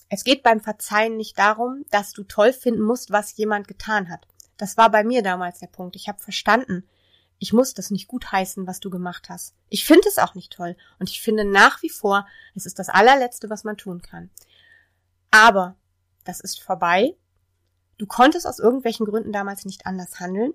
es 0.09 0.23
geht 0.23 0.43
beim 0.43 0.61
Verzeihen 0.61 1.17
nicht 1.17 1.39
darum, 1.39 1.85
dass 1.91 2.13
du 2.13 2.25
toll 2.25 2.53
finden 2.53 2.83
musst, 2.83 3.11
was 3.11 3.37
jemand 3.37 3.69
getan 3.69 4.09
hat. 4.09 4.27
Das 4.57 4.77
war 4.77 4.91
bei 4.91 5.05
mir 5.05 5.23
damals 5.23 5.61
der 5.61 5.67
Punkt. 5.67 5.97
Ich 5.97 6.09
habe 6.09 6.19
verstanden, 6.19 6.89
ich 7.39 7.53
muss 7.53 7.75
das 7.75 7.91
nicht 7.91 8.09
gutheißen, 8.09 8.67
was 8.67 8.81
du 8.81 8.91
gemacht 8.91 9.29
hast. 9.29 9.55
Ich 9.69 9.85
finde 9.85 10.09
es 10.09 10.19
auch 10.19 10.35
nicht 10.35 10.53
toll. 10.53 10.77
Und 10.99 11.11
ich 11.11 11.21
finde 11.21 11.45
nach 11.45 11.83
wie 11.83 11.91
vor, 11.91 12.27
es 12.55 12.65
ist 12.67 12.79
das 12.79 12.89
allerletzte, 12.89 13.51
was 13.51 13.65
man 13.65 13.77
tun 13.77 14.01
kann. 14.01 14.31
Aber 15.31 15.77
das 16.25 16.41
ist 16.41 16.63
vorbei. 16.63 17.15
Du 17.99 18.07
konntest 18.07 18.47
aus 18.47 18.59
irgendwelchen 18.59 19.07
Gründen 19.07 19.33
damals 19.33 19.65
nicht 19.65 19.87
anders 19.87 20.19
handeln. 20.19 20.55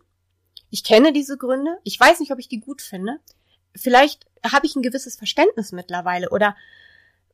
Ich 0.69 0.83
kenne 0.83 1.13
diese 1.13 1.37
Gründe. 1.37 1.77
Ich 1.83 1.99
weiß 1.99 2.19
nicht, 2.19 2.31
ob 2.31 2.39
ich 2.39 2.47
die 2.47 2.59
gut 2.59 2.81
finde. 2.81 3.19
Vielleicht 3.75 4.25
habe 4.43 4.65
ich 4.65 4.75
ein 4.75 4.81
gewisses 4.81 5.15
Verständnis 5.15 5.71
mittlerweile 5.71 6.29
oder 6.29 6.55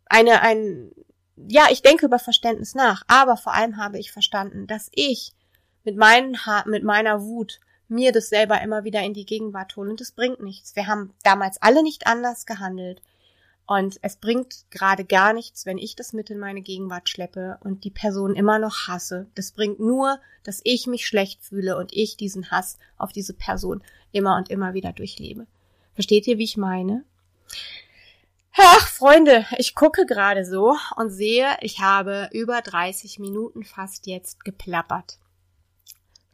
eine, 0.05 0.41
ein, 0.41 0.91
ja, 1.35 1.67
ich 1.71 1.81
denke 1.81 2.05
über 2.05 2.19
Verständnis 2.19 2.75
nach. 2.75 3.03
Aber 3.07 3.37
vor 3.37 3.53
allem 3.53 3.77
habe 3.77 3.97
ich 3.97 4.11
verstanden, 4.11 4.67
dass 4.67 4.89
ich 4.91 5.33
mit 5.87 5.95
meinen 5.95 6.45
ha 6.45 6.65
mit 6.67 6.83
meiner 6.83 7.23
Wut 7.23 7.61
mir 7.87 8.11
das 8.11 8.27
selber 8.27 8.61
immer 8.61 8.83
wieder 8.83 9.01
in 9.03 9.13
die 9.13 9.25
Gegenwart 9.25 9.77
holen 9.77 9.91
und 9.91 10.01
es 10.01 10.11
bringt 10.11 10.43
nichts. 10.43 10.75
Wir 10.75 10.85
haben 10.85 11.13
damals 11.23 11.61
alle 11.61 11.81
nicht 11.81 12.07
anders 12.07 12.45
gehandelt. 12.45 13.01
Und 13.65 13.97
es 14.01 14.17
bringt 14.17 14.65
gerade 14.69 15.05
gar 15.05 15.31
nichts, 15.31 15.65
wenn 15.65 15.77
ich 15.77 15.95
das 15.95 16.11
mit 16.11 16.29
in 16.29 16.39
meine 16.39 16.61
Gegenwart 16.61 17.07
schleppe 17.07 17.57
und 17.61 17.85
die 17.85 17.89
Person 17.89 18.35
immer 18.35 18.59
noch 18.59 18.89
hasse. 18.89 19.27
Das 19.35 19.53
bringt 19.53 19.79
nur, 19.79 20.19
dass 20.43 20.59
ich 20.65 20.87
mich 20.87 21.07
schlecht 21.07 21.41
fühle 21.41 21.77
und 21.77 21.93
ich 21.93 22.17
diesen 22.17 22.51
Hass 22.51 22.77
auf 22.97 23.13
diese 23.13 23.33
Person 23.33 23.81
immer 24.11 24.35
und 24.35 24.49
immer 24.49 24.73
wieder 24.73 24.91
durchlebe. 24.91 25.47
Versteht 25.93 26.27
ihr, 26.27 26.37
wie 26.37 26.43
ich 26.43 26.57
meine? 26.57 27.05
Ach, 28.57 28.87
Freunde, 28.89 29.45
ich 29.57 29.73
gucke 29.73 30.05
gerade 30.05 30.43
so 30.43 30.75
und 30.97 31.11
sehe, 31.11 31.57
ich 31.61 31.79
habe 31.79 32.29
über 32.33 32.61
30 32.61 33.19
Minuten 33.19 33.63
fast 33.63 34.05
jetzt 34.07 34.43
geplappert 34.43 35.17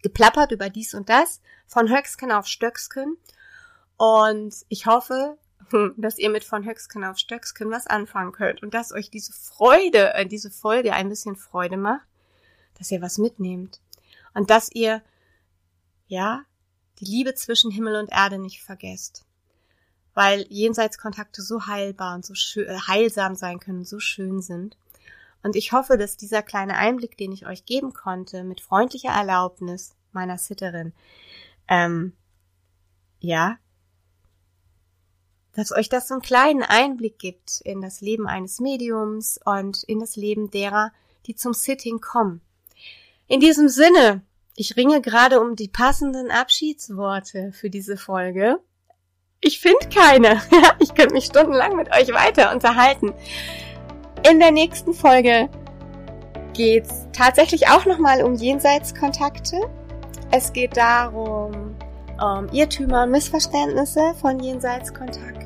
geplappert 0.03 0.51
über 0.51 0.69
dies 0.69 0.93
und 0.93 1.09
das, 1.09 1.41
von 1.65 1.89
Höcksken 1.89 2.31
auf 2.31 2.45
Stöcksken. 2.45 3.17
Und 3.97 4.53
ich 4.69 4.85
hoffe, 4.85 5.37
dass 5.97 6.19
ihr 6.19 6.29
mit 6.29 6.43
von 6.43 6.65
Höcksken 6.65 7.03
auf 7.03 7.17
Stöcksken 7.17 7.71
was 7.71 7.87
anfangen 7.87 8.31
könnt 8.31 8.61
und 8.61 8.73
dass 8.73 8.91
euch 8.91 9.09
diese 9.09 9.33
Freude, 9.33 10.13
äh, 10.13 10.25
diese 10.27 10.51
Folge 10.51 10.93
ein 10.93 11.09
bisschen 11.09 11.35
Freude 11.35 11.77
macht, 11.77 12.05
dass 12.77 12.91
ihr 12.91 13.01
was 13.01 13.17
mitnehmt 13.17 13.79
und 14.33 14.49
dass 14.49 14.69
ihr, 14.71 15.01
ja, 16.07 16.43
die 16.99 17.05
Liebe 17.05 17.33
zwischen 17.33 17.71
Himmel 17.71 17.95
und 17.95 18.11
Erde 18.11 18.37
nicht 18.37 18.61
vergesst. 18.61 19.25
Weil 20.13 20.45
Jenseitskontakte 20.49 21.41
so 21.41 21.65
heilbar 21.65 22.15
und 22.15 22.25
so 22.25 22.61
äh, 22.61 22.77
heilsam 22.87 23.35
sein 23.35 23.59
können, 23.59 23.83
so 23.83 23.99
schön 23.99 24.41
sind. 24.41 24.77
Und 25.43 25.55
ich 25.55 25.73
hoffe, 25.73 25.97
dass 25.97 26.17
dieser 26.17 26.41
kleine 26.41 26.77
Einblick, 26.77 27.17
den 27.17 27.31
ich 27.31 27.45
euch 27.45 27.65
geben 27.65 27.93
konnte, 27.93 28.43
mit 28.43 28.61
freundlicher 28.61 29.11
Erlaubnis 29.11 29.95
meiner 30.13 30.37
Sitterin, 30.37 30.93
ähm, 31.67 32.13
ja, 33.19 33.57
dass 35.53 35.71
euch 35.71 35.89
das 35.89 36.07
so 36.07 36.15
einen 36.15 36.21
kleinen 36.21 36.63
Einblick 36.63 37.19
gibt 37.19 37.61
in 37.61 37.81
das 37.81 38.01
Leben 38.01 38.27
eines 38.27 38.59
Mediums 38.59 39.39
und 39.45 39.83
in 39.83 39.99
das 39.99 40.15
Leben 40.15 40.49
derer, 40.49 40.91
die 41.27 41.35
zum 41.35 41.53
Sitting 41.53 41.99
kommen. 41.99 42.41
In 43.27 43.39
diesem 43.39 43.69
Sinne, 43.69 44.23
ich 44.55 44.75
ringe 44.77 45.01
gerade 45.01 45.39
um 45.41 45.55
die 45.55 45.67
passenden 45.67 46.31
Abschiedsworte 46.31 47.51
für 47.53 47.69
diese 47.69 47.97
Folge. 47.97 48.59
Ich 49.41 49.59
finde 49.59 49.89
keine. 49.93 50.41
ich 50.79 50.93
könnte 50.95 51.13
mich 51.13 51.25
stundenlang 51.25 51.75
mit 51.75 51.89
euch 51.91 52.13
weiter 52.13 52.51
unterhalten. 52.51 53.13
In 54.29 54.39
der 54.39 54.51
nächsten 54.51 54.93
Folge 54.93 55.49
geht's 56.53 57.07
tatsächlich 57.13 57.67
auch 57.69 57.85
nochmal 57.85 58.23
um 58.23 58.35
Jenseitskontakte. 58.35 59.57
Es 60.31 60.53
geht 60.53 60.77
darum, 60.77 61.75
um 62.19 62.47
Irrtümer 62.51 63.03
und 63.03 63.11
Missverständnisse 63.11 64.13
von 64.19 64.39
Jenseitskontakten 64.39 65.43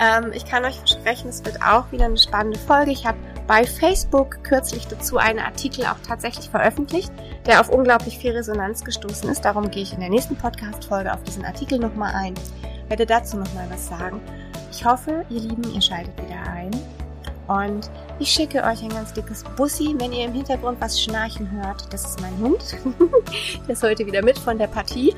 ähm, 0.00 0.32
ich 0.32 0.44
kann 0.44 0.64
euch 0.64 0.76
versprechen, 0.76 1.28
es 1.28 1.44
wird 1.44 1.60
auch 1.62 1.90
wieder 1.90 2.04
eine 2.04 2.16
spannende 2.16 2.58
Folge. 2.58 2.92
Ich 2.92 3.06
habe 3.06 3.18
bei 3.46 3.64
Facebook 3.64 4.44
kürzlich 4.44 4.86
dazu 4.86 5.16
einen 5.16 5.40
Artikel 5.40 5.84
auch 5.86 5.98
tatsächlich 6.06 6.50
veröffentlicht, 6.50 7.12
der 7.46 7.60
auf 7.60 7.68
unglaublich 7.68 8.18
viel 8.18 8.32
Resonanz 8.32 8.84
gestoßen 8.84 9.28
ist. 9.28 9.44
Darum 9.44 9.70
gehe 9.70 9.82
ich 9.82 9.92
in 9.92 10.00
der 10.00 10.10
nächsten 10.10 10.36
Podcast-Folge 10.36 11.12
auf 11.12 11.22
diesen 11.24 11.44
Artikel 11.44 11.78
nochmal 11.78 12.14
ein, 12.14 12.34
werde 12.88 13.06
dazu 13.06 13.36
nochmal 13.38 13.66
was 13.70 13.88
sagen. 13.88 14.20
Ich 14.70 14.84
hoffe, 14.84 15.24
ihr 15.30 15.40
Lieben, 15.40 15.74
ihr 15.74 15.82
schaltet 15.82 16.16
wieder 16.22 16.42
ein. 16.52 16.70
Und 17.48 17.90
ich 18.18 18.30
schicke 18.30 18.62
euch 18.62 18.82
ein 18.82 18.90
ganz 18.90 19.12
dickes 19.14 19.42
Bussi. 19.56 19.94
Wenn 19.98 20.12
ihr 20.12 20.26
im 20.26 20.32
Hintergrund 20.34 20.80
was 20.80 21.00
schnarchen 21.00 21.50
hört, 21.50 21.92
das 21.92 22.04
ist 22.04 22.20
mein 22.20 22.36
Hund. 22.38 22.76
der 23.66 23.72
ist 23.72 23.82
heute 23.82 24.06
wieder 24.06 24.22
mit 24.22 24.38
von 24.38 24.58
der 24.58 24.66
Partie. 24.66 25.14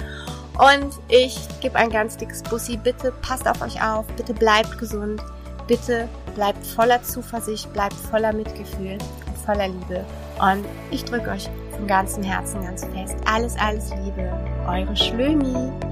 Und 0.54 0.94
ich 1.08 1.36
gebe 1.60 1.76
ein 1.76 1.90
ganz 1.90 2.16
dickes 2.16 2.42
Bussi. 2.44 2.76
Bitte 2.76 3.12
passt 3.22 3.48
auf 3.48 3.60
euch 3.62 3.82
auf. 3.82 4.06
Bitte 4.16 4.32
bleibt 4.32 4.78
gesund. 4.78 5.20
Bitte 5.66 6.08
bleibt 6.34 6.64
voller 6.66 7.02
Zuversicht, 7.02 7.72
bleibt 7.72 7.94
voller 7.94 8.32
Mitgefühl 8.32 8.98
und 9.26 9.38
voller 9.44 9.68
Liebe. 9.68 10.04
Und 10.40 10.64
ich 10.90 11.04
drücke 11.04 11.30
euch 11.30 11.48
von 11.72 11.86
ganzem 11.86 12.22
Herzen 12.22 12.62
ganz 12.62 12.84
fest. 12.84 13.16
Alles, 13.24 13.56
alles 13.58 13.90
Liebe. 13.90 14.32
Eure 14.66 14.96
Schlömi. 14.96 15.89